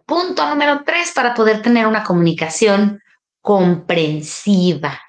Punto 0.06 0.48
número 0.48 0.82
tres, 0.84 1.12
para 1.14 1.34
poder 1.34 1.62
tener 1.62 1.86
una 1.86 2.02
comunicación 2.02 3.00
comprensiva. 3.40 5.00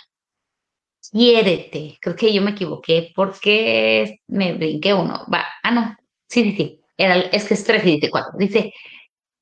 Quiérete. 1.11 1.97
Creo 2.01 2.15
que 2.15 2.33
yo 2.33 2.41
me 2.41 2.51
equivoqué 2.51 3.11
porque 3.15 4.19
me 4.27 4.53
brinqué 4.53 4.93
uno. 4.93 5.25
Ah, 5.63 5.71
no. 5.71 5.95
Sí, 6.27 6.43
sí, 6.43 6.55
sí. 6.55 6.81
Es 6.97 7.45
que 7.45 7.53
es 7.53 7.63
tres 7.63 7.85
y 7.85 7.95
dice 7.95 8.09
cuatro. 8.09 8.31
Dice, 8.37 8.73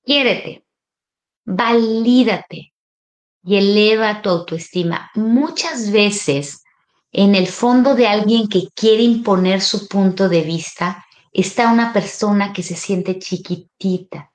quiérete, 0.03 0.65
valídate 1.45 2.73
y 3.43 3.57
eleva 3.57 4.21
tu 4.21 4.29
autoestima. 4.29 5.09
Muchas 5.15 5.91
veces 5.91 6.60
en 7.11 7.35
el 7.35 7.47
fondo 7.47 7.93
de 7.93 8.07
alguien 8.07 8.47
que 8.47 8.69
quiere 8.73 9.03
imponer 9.03 9.61
su 9.61 9.87
punto 9.87 10.29
de 10.29 10.41
vista 10.41 11.05
está 11.33 11.71
una 11.71 11.93
persona 11.93 12.53
que 12.53 12.63
se 12.63 12.75
siente 12.75 13.19
chiquitita, 13.19 14.31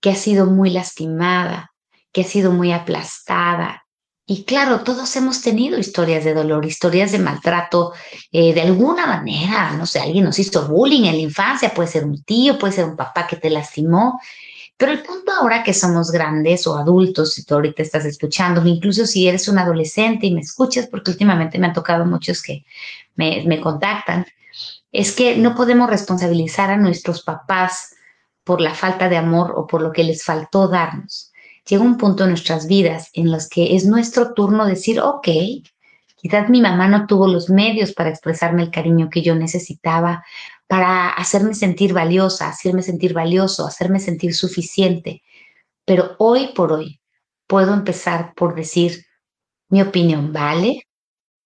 que 0.00 0.10
ha 0.10 0.14
sido 0.14 0.46
muy 0.46 0.70
lastimada, 0.70 1.72
que 2.12 2.22
ha 2.22 2.24
sido 2.24 2.52
muy 2.52 2.72
aplastada. 2.72 3.84
Y 4.28 4.42
claro, 4.42 4.82
todos 4.82 5.14
hemos 5.14 5.40
tenido 5.40 5.78
historias 5.78 6.24
de 6.24 6.34
dolor, 6.34 6.64
historias 6.64 7.12
de 7.12 7.20
maltrato, 7.20 7.92
eh, 8.32 8.52
de 8.52 8.60
alguna 8.60 9.06
manera, 9.06 9.70
no 9.72 9.86
sé, 9.86 10.00
alguien 10.00 10.24
nos 10.24 10.38
hizo 10.40 10.66
bullying 10.66 11.04
en 11.04 11.14
la 11.14 11.22
infancia, 11.22 11.72
puede 11.72 11.88
ser 11.88 12.04
un 12.04 12.20
tío, 12.24 12.58
puede 12.58 12.72
ser 12.72 12.86
un 12.86 12.96
papá 12.96 13.28
que 13.28 13.36
te 13.36 13.50
lastimó, 13.50 14.20
pero 14.76 14.92
el 14.92 15.02
punto 15.02 15.32
ahora 15.32 15.62
que 15.62 15.72
somos 15.72 16.10
grandes 16.10 16.66
o 16.66 16.76
adultos, 16.76 17.34
si 17.34 17.44
tú 17.44 17.54
ahorita 17.54 17.82
estás 17.82 18.04
escuchando, 18.04 18.66
incluso 18.66 19.06
si 19.06 19.26
eres 19.26 19.48
un 19.48 19.58
adolescente 19.58 20.26
y 20.26 20.34
me 20.34 20.40
escuchas, 20.40 20.86
porque 20.86 21.10
últimamente 21.10 21.58
me 21.58 21.66
han 21.66 21.72
tocado 21.72 22.04
muchos 22.04 22.42
que 22.42 22.64
me, 23.14 23.42
me 23.46 23.60
contactan, 23.60 24.26
es 24.92 25.12
que 25.12 25.36
no 25.36 25.54
podemos 25.54 25.88
responsabilizar 25.88 26.70
a 26.70 26.76
nuestros 26.76 27.22
papás 27.22 27.94
por 28.44 28.60
la 28.60 28.74
falta 28.74 29.08
de 29.08 29.16
amor 29.16 29.54
o 29.56 29.66
por 29.66 29.82
lo 29.82 29.92
que 29.92 30.04
les 30.04 30.22
faltó 30.22 30.68
darnos. 30.68 31.32
Llega 31.68 31.82
un 31.82 31.96
punto 31.96 32.24
en 32.24 32.30
nuestras 32.30 32.68
vidas 32.68 33.10
en 33.12 33.32
los 33.32 33.48
que 33.48 33.74
es 33.74 33.86
nuestro 33.86 34.34
turno 34.34 34.66
decir, 34.66 35.00
ok, 35.00 35.28
quizás 36.14 36.48
mi 36.48 36.60
mamá 36.60 36.86
no 36.86 37.06
tuvo 37.06 37.26
los 37.26 37.50
medios 37.50 37.92
para 37.92 38.10
expresarme 38.10 38.62
el 38.62 38.70
cariño 38.70 39.10
que 39.10 39.22
yo 39.22 39.34
necesitaba 39.34 40.24
para 40.66 41.10
hacerme 41.10 41.54
sentir 41.54 41.92
valiosa, 41.92 42.48
hacerme 42.48 42.82
sentir 42.82 43.12
valioso, 43.12 43.66
hacerme 43.66 44.00
sentir 44.00 44.34
suficiente. 44.34 45.22
Pero 45.84 46.16
hoy 46.18 46.48
por 46.54 46.72
hoy 46.72 47.00
puedo 47.46 47.72
empezar 47.72 48.34
por 48.34 48.54
decir, 48.54 49.06
mi 49.68 49.82
opinión 49.82 50.32
vale, 50.32 50.82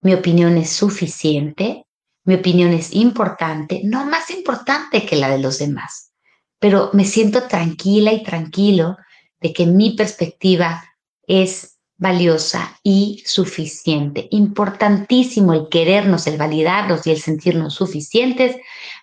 mi 0.02 0.14
opinión 0.14 0.56
es 0.56 0.70
suficiente, 0.70 1.85
mi 2.24 2.35
opinión 2.35 2.72
es 2.72 2.94
importante, 2.94 3.83
no 3.85 4.04
más 4.06 4.30
importante 4.30 5.04
que 5.04 5.16
la 5.16 5.30
de 5.30 5.38
los 5.38 5.59
demás, 5.59 6.12
pero 6.59 6.90
me 6.92 7.04
siento 7.04 7.46
tranquila 7.46 8.12
y 8.12 8.22
tranquilo 8.22 8.96
de 9.40 9.52
que 9.52 9.66
mi 9.66 9.96
perspectiva 9.96 10.85
es 11.26 11.78
valiosa 11.96 12.78
y 12.83 13.22
suficiente. 13.26 14.26
Importantísimo 14.30 15.52
el 15.52 15.68
querernos, 15.68 16.26
el 16.26 16.38
validarnos 16.38 17.06
y 17.06 17.11
el 17.11 17.20
sentirnos 17.20 17.74
suficientes 17.74 18.56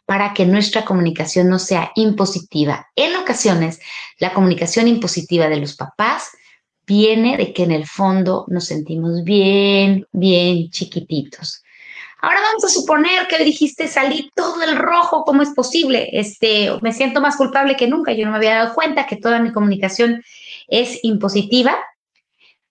para 0.07 0.33
que 0.33 0.45
nuestra 0.45 0.85
comunicación 0.85 1.49
no 1.49 1.59
sea 1.59 1.91
impositiva. 1.95 2.87
En 2.95 3.13
ocasiones, 3.17 3.81
la 4.19 4.33
comunicación 4.33 4.87
impositiva 4.87 5.49
de 5.49 5.57
los 5.57 5.75
papás 5.75 6.29
viene 6.85 7.35
de 7.35 7.51
que 7.51 7.63
en 7.63 7.71
el 7.71 7.85
fondo 7.85 8.45
nos 8.47 8.63
sentimos 8.63 9.25
bien, 9.25 10.07
bien 10.13 10.69
chiquititos. 10.69 11.61
Ahora 12.21 12.39
vamos 12.41 12.63
a 12.63 12.69
suponer 12.69 13.27
que 13.27 13.43
dijiste 13.43 13.89
salí 13.89 14.31
todo 14.33 14.63
el 14.63 14.77
rojo, 14.77 15.25
¿cómo 15.25 15.41
es 15.41 15.49
posible? 15.49 16.09
Este, 16.13 16.69
me 16.81 16.93
siento 16.93 17.19
más 17.19 17.35
culpable 17.35 17.75
que 17.75 17.87
nunca. 17.87 18.13
Yo 18.13 18.25
no 18.25 18.31
me 18.31 18.37
había 18.37 18.55
dado 18.55 18.73
cuenta 18.73 19.07
que 19.07 19.17
toda 19.17 19.39
mi 19.39 19.51
comunicación 19.51 20.23
es 20.69 21.03
impositiva 21.03 21.77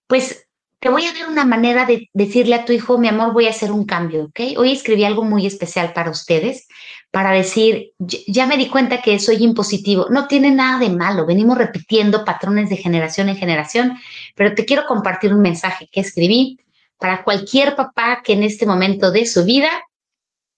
pues 0.07 0.46
te 0.87 0.92
voy 0.92 1.05
a 1.05 1.12
dar 1.12 1.29
una 1.29 1.44
manera 1.44 1.85
de 1.85 2.09
decirle 2.12 2.55
a 2.55 2.64
tu 2.64 2.72
hijo, 2.72 2.96
mi 2.96 3.09
amor, 3.09 3.33
voy 3.33 3.49
a 3.49 3.51
hacer 3.51 3.72
un 3.72 3.87
cambio, 3.87 4.27
¿ok? 4.27 4.57
Hoy 4.57 4.70
escribí 4.70 5.03
algo 5.03 5.25
muy 5.25 5.44
especial 5.44 5.92
para 5.92 6.12
ustedes, 6.12 6.68
para 7.11 7.33
decir, 7.33 7.90
ya 7.99 8.46
me 8.46 8.57
di 8.57 8.68
cuenta 8.68 9.03
que 9.03 9.18
soy 9.18 9.42
impositivo. 9.42 10.07
No 10.11 10.29
tiene 10.29 10.53
nada 10.53 10.79
de 10.79 10.90
malo, 10.90 11.27
venimos 11.27 11.59
repitiendo 11.59 12.25
patrones 12.25 12.70
de 12.70 12.77
generación 12.77 13.29
en 13.29 13.37
generación, 13.37 13.99
pero 14.37 14.55
te 14.55 14.64
quiero 14.64 14.87
compartir 14.87 15.35
un 15.35 15.40
mensaje 15.40 15.88
que 15.90 15.99
escribí 15.99 16.61
para 16.99 17.25
cualquier 17.25 17.75
papá 17.75 18.22
que 18.25 18.35
en 18.35 18.44
este 18.44 18.64
momento 18.64 19.11
de 19.11 19.27
su 19.27 19.44
vida 19.44 19.70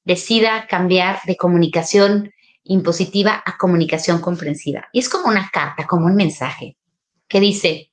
decida 0.05 0.67
cambiar 0.69 1.21
de 1.25 1.39
comunicación 1.39 2.35
impositiva 2.65 3.43
a 3.47 3.57
comunicación 3.57 4.21
comprensiva. 4.21 4.89
Y 4.93 4.99
es 4.99 5.09
como 5.09 5.29
una 5.29 5.49
carta, 5.51 5.87
como 5.87 6.05
un 6.05 6.17
mensaje. 6.17 6.77
que 7.29 7.41
dice, 7.41 7.91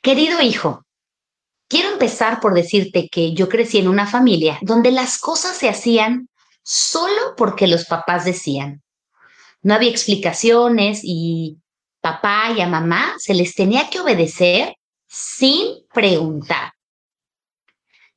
querido 0.00 0.40
hijo, 0.42 0.84
quiero 1.70 1.90
empezar 1.90 2.40
por 2.40 2.52
decirte 2.52 3.08
que 3.08 3.32
yo 3.32 3.48
crecí 3.48 3.78
en 3.78 3.88
una 3.88 4.06
familia 4.06 4.58
donde 4.60 4.90
las 4.90 5.18
cosas 5.18 5.56
se 5.56 5.68
hacían 5.68 6.28
solo 6.62 7.34
porque 7.36 7.68
los 7.68 7.86
papás 7.86 8.24
decían. 8.24 8.82
No 9.62 9.74
había 9.74 9.90
explicaciones 9.90 11.00
y 11.04 11.58
papá 12.00 12.52
y 12.56 12.60
a 12.60 12.66
mamá 12.66 13.14
se 13.18 13.34
les 13.34 13.54
tenía 13.54 13.88
que 13.88 14.00
obedecer 14.00 14.74
sin 15.06 15.86
preguntar. 15.94 16.72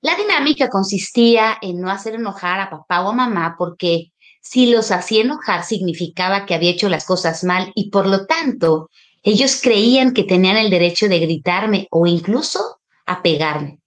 La 0.01 0.15
dinámica 0.15 0.69
consistía 0.69 1.57
en 1.61 1.79
no 1.79 1.89
hacer 1.89 2.15
enojar 2.15 2.59
a 2.59 2.69
papá 2.69 3.01
o 3.01 3.09
a 3.09 3.13
mamá 3.13 3.55
porque 3.57 4.11
si 4.41 4.71
los 4.71 4.91
hacía 4.91 5.21
enojar 5.21 5.63
significaba 5.63 6.45
que 6.45 6.55
había 6.55 6.71
hecho 6.71 6.89
las 6.89 7.05
cosas 7.05 7.43
mal 7.43 7.71
y 7.75 7.89
por 7.89 8.07
lo 8.07 8.25
tanto 8.25 8.89
ellos 9.21 9.59
creían 9.61 10.13
que 10.13 10.23
tenían 10.23 10.57
el 10.57 10.69
derecho 10.69 11.07
de 11.07 11.19
gritarme 11.19 11.87
o 11.91 12.07
incluso 12.07 12.79
a 13.05 13.21
pegarme. 13.21 13.79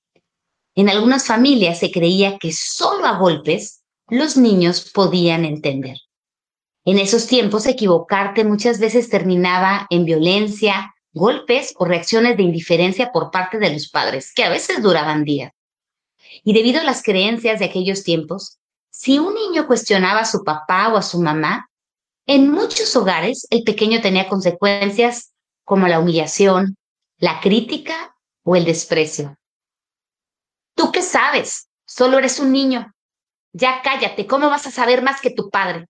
En 0.74 0.88
algunas 0.90 1.26
familias 1.26 1.78
se 1.78 1.90
creía 1.90 2.38
que 2.38 2.52
solo 2.52 3.06
a 3.06 3.18
golpes 3.18 3.82
los 4.08 4.36
niños 4.36 4.90
podían 4.92 5.44
entender. 5.44 5.96
En 6.84 6.98
esos 6.98 7.26
tiempos, 7.26 7.66
equivocarte 7.66 8.44
muchas 8.44 8.78
veces 8.78 9.08
terminaba 9.08 9.86
en 9.90 10.04
violencia, 10.04 10.94
golpes 11.12 11.74
o 11.78 11.84
reacciones 11.84 12.36
de 12.36 12.44
indiferencia 12.44 13.10
por 13.10 13.30
parte 13.30 13.58
de 13.58 13.72
los 13.72 13.88
padres, 13.88 14.32
que 14.34 14.44
a 14.44 14.50
veces 14.50 14.82
duraban 14.82 15.24
días. 15.24 15.52
Y 16.44 16.52
debido 16.52 16.80
a 16.80 16.84
las 16.84 17.02
creencias 17.02 17.58
de 17.58 17.64
aquellos 17.64 18.04
tiempos, 18.04 18.58
si 18.90 19.18
un 19.18 19.34
niño 19.34 19.66
cuestionaba 19.66 20.20
a 20.20 20.24
su 20.26 20.44
papá 20.44 20.92
o 20.92 20.96
a 20.96 21.02
su 21.02 21.20
mamá, 21.20 21.68
en 22.26 22.50
muchos 22.50 22.94
hogares 22.96 23.46
el 23.50 23.62
pequeño 23.62 24.00
tenía 24.00 24.28
consecuencias 24.28 25.32
como 25.64 25.88
la 25.88 26.00
humillación, 26.00 26.76
la 27.18 27.40
crítica 27.40 28.15
o 28.46 28.54
el 28.54 28.64
desprecio. 28.64 29.36
¿Tú 30.74 30.92
qué 30.92 31.02
sabes? 31.02 31.68
Solo 31.84 32.18
eres 32.18 32.38
un 32.38 32.52
niño. 32.52 32.94
Ya 33.52 33.82
cállate, 33.82 34.26
¿cómo 34.26 34.48
vas 34.48 34.66
a 34.66 34.70
saber 34.70 35.02
más 35.02 35.20
que 35.20 35.30
tu 35.30 35.50
padre? 35.50 35.86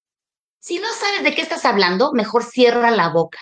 Si 0.59 0.79
no 0.79 0.89
sabes 0.93 1.23
de 1.23 1.35
qué 1.35 1.43
estás 1.43 1.65
hablando, 1.65 2.13
mejor 2.13 2.43
cierra 2.43 2.91
la 2.91 3.11
boca. 3.11 3.39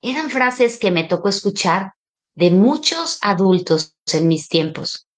Eran 0.00 0.30
frases 0.30 0.78
que 0.78 0.90
me 0.90 1.04
tocó 1.04 1.28
escuchar 1.28 1.94
de 2.34 2.50
muchos 2.50 3.18
adultos 3.20 3.96
en 4.12 4.28
mis 4.28 4.48
tiempos. 4.48 5.08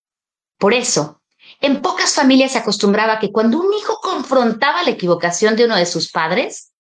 Por 0.57 0.73
eso, 0.73 1.21
en 1.61 1.83
pocas 1.83 2.15
familias 2.15 2.53
se 2.53 2.59
acostumbraba 2.59 3.19
que 3.19 3.31
cuando 3.31 3.61
un 3.61 3.73
hijo 3.75 4.01
confrontaba 4.01 4.83
la 4.85 4.91
equivocación 4.91 5.55
de 5.55 5.67
uno 5.67 5.77
de 5.77 5.87
sus 5.87 6.11
padres, 6.11 6.73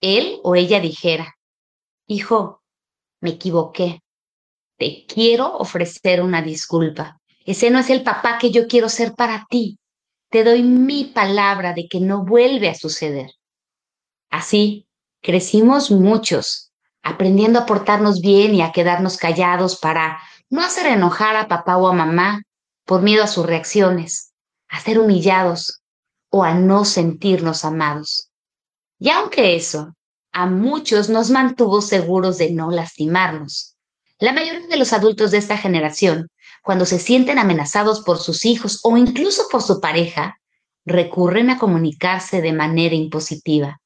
él 0.00 0.40
o 0.42 0.54
ella 0.54 0.80
dijera, 0.80 1.36
Hijo, 2.06 2.62
me 3.20 3.30
equivoqué. 3.30 4.01
Te 4.78 5.04
quiero 5.06 5.56
ofrecer 5.58 6.22
una 6.22 6.42
disculpa. 6.42 7.20
Ese 7.44 7.70
no 7.70 7.78
es 7.78 7.90
el 7.90 8.02
papá 8.02 8.38
que 8.38 8.50
yo 8.50 8.66
quiero 8.66 8.88
ser 8.88 9.14
para 9.14 9.46
ti. 9.48 9.78
Te 10.30 10.44
doy 10.44 10.62
mi 10.62 11.04
palabra 11.04 11.72
de 11.72 11.88
que 11.88 12.00
no 12.00 12.24
vuelve 12.24 12.68
a 12.68 12.74
suceder. 12.74 13.30
Así, 14.30 14.86
crecimos 15.20 15.90
muchos, 15.90 16.72
aprendiendo 17.02 17.58
a 17.58 17.66
portarnos 17.66 18.20
bien 18.20 18.54
y 18.54 18.62
a 18.62 18.72
quedarnos 18.72 19.18
callados 19.18 19.78
para 19.78 20.18
no 20.48 20.62
hacer 20.62 20.86
enojar 20.86 21.36
a 21.36 21.48
papá 21.48 21.76
o 21.76 21.88
a 21.88 21.92
mamá 21.92 22.42
por 22.84 23.02
miedo 23.02 23.24
a 23.24 23.26
sus 23.26 23.46
reacciones, 23.46 24.32
a 24.68 24.80
ser 24.80 24.98
humillados 24.98 25.82
o 26.30 26.44
a 26.44 26.54
no 26.54 26.84
sentirnos 26.84 27.64
amados. 27.64 28.30
Y 28.98 29.10
aunque 29.10 29.56
eso 29.56 29.94
a 30.32 30.46
muchos 30.46 31.10
nos 31.10 31.30
mantuvo 31.30 31.82
seguros 31.82 32.38
de 32.38 32.52
no 32.52 32.70
lastimarnos, 32.70 33.71
la 34.22 34.32
mayoría 34.32 34.66
de 34.66 34.76
los 34.76 34.92
adultos 34.92 35.30
de 35.30 35.38
esta 35.38 35.56
generación, 35.56 36.28
cuando 36.62 36.86
se 36.86 36.98
sienten 36.98 37.38
amenazados 37.38 38.00
por 38.00 38.18
sus 38.18 38.44
hijos 38.44 38.80
o 38.84 38.96
incluso 38.96 39.48
por 39.50 39.62
su 39.62 39.80
pareja, 39.80 40.38
recurren 40.84 41.50
a 41.50 41.58
comunicarse 41.58 42.40
de 42.40 42.52
manera 42.52 42.94
impositiva 42.94 43.82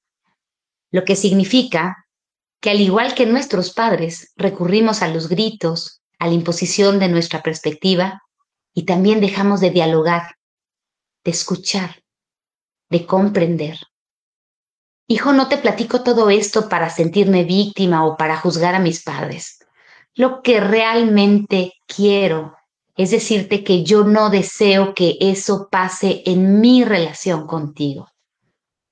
lo 0.90 1.04
que 1.04 1.16
significa 1.16 2.06
que 2.60 2.70
al 2.70 2.80
igual 2.80 3.14
que 3.14 3.26
nuestros 3.26 3.72
padres, 3.72 4.32
recurrimos 4.36 5.02
a 5.02 5.08
los 5.08 5.28
gritos, 5.28 6.00
a 6.18 6.26
la 6.26 6.32
imposición 6.32 6.98
de 6.98 7.08
nuestra 7.08 7.42
perspectiva 7.42 8.22
y 8.72 8.84
también 8.84 9.20
dejamos 9.20 9.60
de 9.60 9.70
dialogar, 9.70 10.36
de 11.22 11.30
escuchar, 11.30 12.02
de 12.88 13.04
comprender. 13.04 13.78
Hijo, 15.06 15.32
no 15.32 15.48
te 15.48 15.58
platico 15.58 16.02
todo 16.02 16.30
esto 16.30 16.68
para 16.68 16.88
sentirme 16.88 17.44
víctima 17.44 18.06
o 18.06 18.16
para 18.16 18.38
juzgar 18.38 18.74
a 18.74 18.80
mis 18.80 19.02
padres. 19.02 19.58
Lo 20.16 20.40
que 20.42 20.60
realmente 20.60 21.74
quiero 21.86 22.56
es 22.96 23.10
decirte 23.10 23.62
que 23.62 23.84
yo 23.84 24.04
no 24.04 24.30
deseo 24.30 24.94
que 24.94 25.18
eso 25.20 25.68
pase 25.70 26.22
en 26.24 26.60
mi 26.60 26.84
relación 26.84 27.46
contigo. 27.46 28.08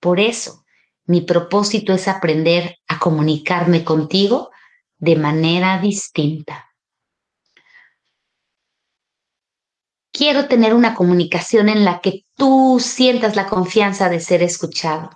Por 0.01 0.21
eso, 0.21 0.65
mi 1.07 1.23
propósito 1.23 1.95
es 1.95 2.09
aprender 2.09 2.77
a 2.89 2.99
comunicarme 2.99 3.85
contigo 3.85 4.51
de 4.99 5.17
manera 5.17 5.79
distinta. 5.79 6.71
Quiero 10.13 10.47
tener 10.47 10.75
una 10.75 10.95
comunicación 10.95 11.71
en 11.71 11.87
la 11.87 12.01
que 12.01 12.27
tú 12.37 12.79
sientas 12.81 13.35
la 13.35 13.47
confianza 13.47 14.11
de 14.11 14.21
ser 14.21 14.43
escuchado, 14.43 15.11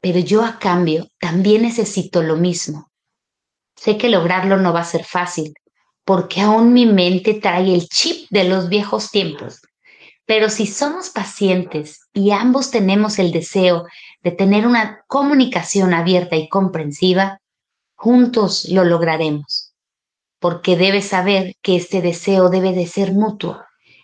pero 0.00 0.18
yo 0.18 0.42
a 0.42 0.58
cambio 0.58 1.08
también 1.20 1.62
necesito 1.62 2.22
lo 2.22 2.36
mismo. 2.36 2.89
Sé 3.80 3.96
que 3.96 4.10
lograrlo 4.10 4.58
no 4.58 4.74
va 4.74 4.80
a 4.80 4.84
ser 4.84 5.04
fácil, 5.04 5.54
porque 6.04 6.42
aún 6.42 6.74
mi 6.74 6.84
mente 6.84 7.32
trae 7.32 7.72
el 7.72 7.88
chip 7.88 8.28
de 8.28 8.44
los 8.44 8.68
viejos 8.68 9.10
tiempos. 9.10 9.62
Pero 10.26 10.50
si 10.50 10.66
somos 10.66 11.08
pacientes 11.08 12.02
y 12.12 12.32
ambos 12.32 12.70
tenemos 12.70 13.18
el 13.18 13.32
deseo 13.32 13.86
de 14.22 14.32
tener 14.32 14.66
una 14.66 15.02
comunicación 15.06 15.94
abierta 15.94 16.36
y 16.36 16.50
comprensiva, 16.50 17.40
juntos 17.94 18.68
lo 18.68 18.84
lograremos, 18.84 19.72
porque 20.40 20.76
debes 20.76 21.06
saber 21.06 21.54
que 21.62 21.76
este 21.76 22.02
deseo 22.02 22.50
debe 22.50 22.74
de 22.74 22.86
ser 22.86 23.14
mutuo. 23.14 23.62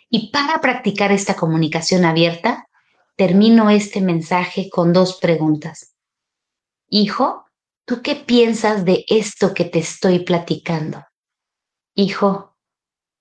Y 0.08 0.30
para 0.30 0.62
practicar 0.62 1.12
esta 1.12 1.34
comunicación 1.34 2.06
abierta, 2.06 2.66
termino 3.14 3.68
este 3.68 4.00
mensaje 4.00 4.70
con 4.70 4.94
dos 4.94 5.18
preguntas. 5.18 5.92
Hijo, 6.88 7.45
¿tú 7.86 8.02
qué 8.02 8.16
piensas 8.16 8.84
de 8.84 9.04
esto 9.08 9.54
que 9.54 9.64
te 9.64 9.78
estoy 9.78 10.18
platicando? 10.20 11.02
Hijo, 11.94 12.54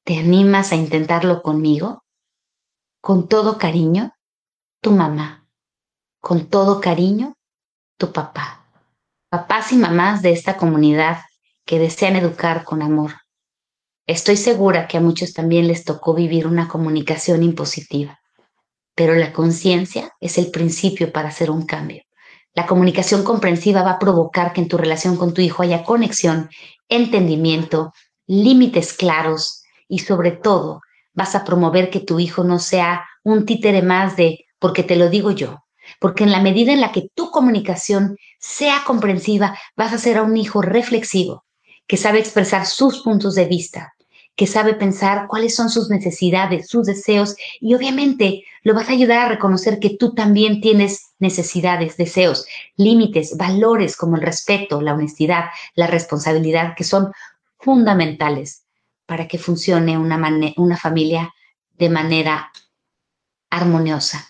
¿te 0.03 0.17
animas 0.19 0.73
a 0.73 0.75
intentarlo 0.75 1.41
conmigo? 1.41 2.03
Con 3.01 3.29
todo 3.29 3.57
cariño, 3.57 4.11
tu 4.81 4.91
mamá 4.91 5.45
con 6.25 6.49
todo 6.49 6.81
cariño, 6.81 7.37
tu 7.99 8.11
papá. 8.11 8.65
Papás 9.29 9.71
y 9.73 9.75
mamás 9.75 10.23
de 10.23 10.31
esta 10.31 10.57
comunidad 10.57 11.19
que 11.67 11.77
desean 11.77 12.15
educar 12.15 12.63
con 12.63 12.81
amor. 12.81 13.11
Estoy 14.07 14.35
segura 14.35 14.87
que 14.87 14.97
a 14.97 15.01
muchos 15.01 15.33
también 15.33 15.67
les 15.67 15.83
tocó 15.83 16.15
vivir 16.15 16.47
una 16.47 16.67
comunicación 16.67 17.43
impositiva, 17.43 18.19
pero 18.95 19.13
la 19.13 19.33
conciencia 19.33 20.13
es 20.19 20.39
el 20.39 20.49
principio 20.49 21.13
para 21.13 21.29
hacer 21.29 21.51
un 21.51 21.67
cambio. 21.67 22.01
La 22.55 22.65
comunicación 22.65 23.23
comprensiva 23.23 23.83
va 23.83 23.91
a 23.91 23.99
provocar 23.99 24.53
que 24.53 24.61
en 24.61 24.69
tu 24.69 24.77
relación 24.77 25.17
con 25.17 25.33
tu 25.33 25.41
hijo 25.41 25.61
haya 25.61 25.83
conexión, 25.83 26.49
entendimiento, 26.87 27.93
límites 28.27 28.93
claros 28.93 29.63
y 29.89 29.99
sobre 29.99 30.31
todo 30.31 30.79
vas 31.13 31.35
a 31.35 31.43
promover 31.43 31.89
que 31.89 31.99
tu 31.99 32.17
hijo 32.17 32.45
no 32.45 32.59
sea 32.59 33.05
un 33.23 33.45
títere 33.45 33.81
más 33.81 34.15
de 34.15 34.45
porque 34.57 34.83
te 34.83 34.95
lo 34.95 35.09
digo 35.09 35.31
yo, 35.31 35.65
porque 35.99 36.23
en 36.23 36.31
la 36.31 36.41
medida 36.41 36.71
en 36.71 36.79
la 36.79 36.93
que 36.93 37.09
tu 37.13 37.29
comunicación 37.29 38.15
sea 38.39 38.83
comprensiva, 38.85 39.59
vas 39.75 39.91
a 39.91 39.97
ser 39.97 40.17
a 40.17 40.23
un 40.23 40.37
hijo 40.37 40.61
reflexivo, 40.61 41.43
que 41.87 41.97
sabe 41.97 42.19
expresar 42.19 42.65
sus 42.65 43.03
puntos 43.03 43.35
de 43.35 43.45
vista, 43.45 43.94
que 44.35 44.47
sabe 44.47 44.73
pensar 44.73 45.27
cuáles 45.27 45.55
son 45.55 45.69
sus 45.69 45.89
necesidades, 45.89 46.67
sus 46.67 46.85
deseos, 46.85 47.35
y 47.61 47.73
obviamente 47.73 48.43
lo 48.63 48.73
vas 48.73 48.89
a 48.89 48.93
ayudar 48.93 49.19
a 49.19 49.29
reconocer 49.29 49.79
que 49.79 49.91
tú 49.91 50.13
también 50.13 50.59
tienes 50.59 51.13
necesidades, 51.19 51.97
deseos, 51.97 52.45
límites, 52.75 53.37
valores 53.37 53.95
como 53.95 54.17
el 54.17 54.21
respeto, 54.21 54.81
la 54.81 54.93
honestidad, 54.93 55.45
la 55.75 55.87
responsabilidad, 55.87 56.75
que 56.75 56.83
son 56.83 57.11
fundamentales 57.59 58.65
para 59.05 59.27
que 59.27 59.37
funcione 59.37 59.97
una, 59.97 60.19
una 60.57 60.77
familia 60.77 61.33
de 61.73 61.89
manera 61.89 62.51
armoniosa. 63.49 64.27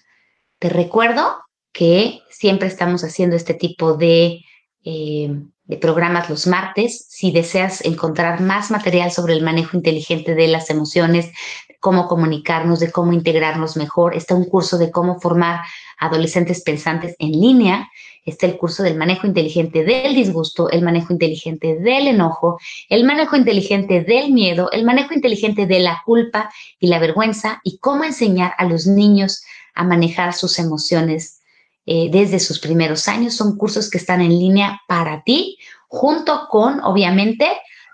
Te 0.60 0.70
recuerdo 0.70 1.44
que 1.72 2.22
siempre 2.30 2.68
estamos 2.68 3.04
haciendo 3.04 3.36
este 3.36 3.54
tipo 3.54 3.94
de, 3.94 4.42
eh, 4.84 5.30
de, 5.66 5.78
programas 5.78 6.30
los 6.30 6.48
martes. 6.48 7.06
Si 7.10 7.32
deseas 7.32 7.84
encontrar 7.86 8.42
más 8.42 8.72
material 8.72 9.12
sobre 9.12 9.34
el 9.34 9.44
manejo 9.44 9.78
inteligente 9.78 10.36
de 10.36 10.48
las 10.48 10.70
emociones, 10.70 11.32
cómo 11.80 12.08
comunicarnos, 12.08 12.80
de 12.80 12.92
cómo 12.92 13.14
integrarnos 13.14 13.78
mejor, 13.78 14.16
está 14.16 14.36
un 14.36 14.46
curso 14.46 14.78
de 14.78 14.92
cómo 14.92 15.20
formar 15.20 15.62
adolescentes 16.00 16.62
pensantes 16.62 17.16
en 17.20 17.32
línea 17.32 17.90
está 18.26 18.48
el 18.48 18.58
curso 18.58 18.84
del 18.84 18.98
manejo 18.98 19.28
inteligente 19.28 19.84
del 19.84 20.16
disgusto, 20.16 20.70
el 20.70 20.82
manejo 20.82 21.14
inteligente 21.14 21.76
del 21.76 22.08
enojo, 22.08 22.60
el 22.90 23.04
manejo 23.04 23.36
inteligente 23.36 24.02
del 24.02 24.32
miedo, 24.32 24.72
el 24.72 24.84
manejo 24.84 25.14
inteligente 25.14 25.68
de 25.68 25.80
la 25.80 26.02
culpa 26.06 26.52
y 26.80 26.88
la 26.88 27.00
vergüenza 27.00 27.62
y 27.64 27.78
cómo 27.78 28.04
enseñar 28.04 28.54
a 28.58 28.66
los 28.66 28.88
niños 28.88 29.44
a 29.76 29.84
manejar 29.84 30.34
sus 30.34 30.58
emociones 30.58 31.42
eh, 31.86 32.10
desde 32.12 32.40
sus 32.40 32.60
primeros 32.60 33.08
años. 33.08 33.36
Son 33.36 33.58
cursos 33.58 33.90
que 33.90 33.98
están 33.98 34.22
en 34.22 34.30
línea 34.30 34.82
para 34.88 35.24
ti, 35.24 35.58
junto 35.88 36.48
con, 36.50 36.84
obviamente, 36.84 37.48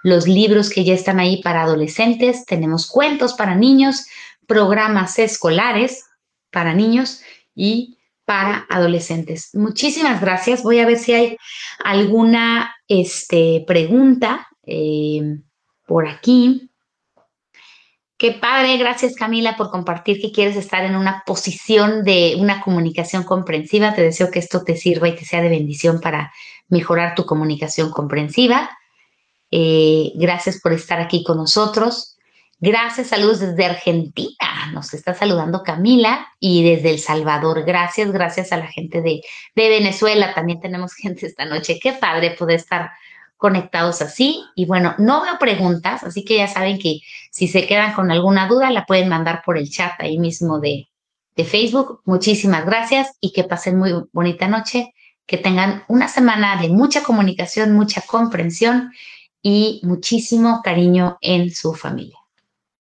los 0.03 0.27
libros 0.27 0.69
que 0.69 0.83
ya 0.83 0.93
están 0.93 1.19
ahí 1.19 1.41
para 1.41 1.63
adolescentes. 1.63 2.45
Tenemos 2.45 2.87
cuentos 2.87 3.33
para 3.33 3.55
niños, 3.55 4.05
programas 4.47 5.19
escolares 5.19 6.05
para 6.51 6.73
niños 6.73 7.21
y 7.55 7.97
para 8.25 8.65
adolescentes. 8.69 9.49
Muchísimas 9.53 10.21
gracias. 10.21 10.63
Voy 10.63 10.79
a 10.79 10.85
ver 10.85 10.97
si 10.97 11.13
hay 11.13 11.37
alguna 11.83 12.73
este, 12.87 13.63
pregunta 13.67 14.47
eh, 14.65 15.39
por 15.85 16.07
aquí. 16.07 16.70
Qué 18.21 18.33
padre, 18.33 18.77
gracias 18.77 19.15
Camila 19.15 19.57
por 19.57 19.71
compartir 19.71 20.21
que 20.21 20.31
quieres 20.31 20.55
estar 20.55 20.85
en 20.85 20.95
una 20.95 21.23
posición 21.25 22.03
de 22.03 22.35
una 22.37 22.61
comunicación 22.61 23.23
comprensiva. 23.23 23.95
Te 23.95 24.03
deseo 24.03 24.29
que 24.29 24.37
esto 24.37 24.63
te 24.63 24.77
sirva 24.77 25.09
y 25.09 25.15
que 25.15 25.25
sea 25.25 25.41
de 25.41 25.49
bendición 25.49 25.99
para 25.99 26.31
mejorar 26.67 27.15
tu 27.15 27.25
comunicación 27.25 27.89
comprensiva. 27.89 28.69
Eh, 29.49 30.11
gracias 30.13 30.61
por 30.61 30.71
estar 30.71 30.99
aquí 30.99 31.23
con 31.23 31.37
nosotros. 31.37 32.15
Gracias, 32.59 33.07
saludos 33.07 33.39
desde 33.39 33.65
Argentina. 33.65 34.69
Nos 34.71 34.93
está 34.93 35.15
saludando 35.15 35.63
Camila 35.63 36.27
y 36.39 36.63
desde 36.63 36.91
El 36.91 36.99
Salvador. 36.99 37.63
Gracias, 37.65 38.11
gracias 38.11 38.51
a 38.51 38.57
la 38.57 38.67
gente 38.67 39.01
de, 39.01 39.21
de 39.55 39.69
Venezuela. 39.69 40.35
También 40.35 40.59
tenemos 40.59 40.93
gente 41.01 41.25
esta 41.25 41.45
noche. 41.45 41.79
Qué 41.81 41.93
padre 41.93 42.35
poder 42.37 42.57
estar 42.57 42.91
conectados 43.41 44.03
así. 44.03 44.43
Y 44.53 44.65
bueno, 44.65 44.93
no 44.99 45.23
veo 45.23 45.39
preguntas, 45.39 46.03
así 46.03 46.23
que 46.23 46.37
ya 46.37 46.47
saben 46.47 46.77
que 46.77 46.99
si 47.31 47.47
se 47.47 47.65
quedan 47.65 47.93
con 47.93 48.11
alguna 48.11 48.47
duda, 48.47 48.69
la 48.69 48.85
pueden 48.85 49.09
mandar 49.09 49.41
por 49.43 49.57
el 49.57 49.67
chat 49.67 49.93
ahí 49.99 50.19
mismo 50.19 50.59
de, 50.59 50.89
de 51.35 51.43
Facebook. 51.43 52.01
Muchísimas 52.05 52.67
gracias 52.67 53.17
y 53.19 53.33
que 53.33 53.43
pasen 53.43 53.79
muy 53.79 53.93
bonita 54.13 54.47
noche. 54.47 54.93
Que 55.25 55.37
tengan 55.37 55.83
una 55.87 56.07
semana 56.07 56.61
de 56.61 56.69
mucha 56.69 57.01
comunicación, 57.01 57.73
mucha 57.73 58.01
comprensión 58.01 58.91
y 59.41 59.81
muchísimo 59.83 60.61
cariño 60.63 61.17
en 61.19 61.49
su 61.49 61.73
familia. 61.73 62.20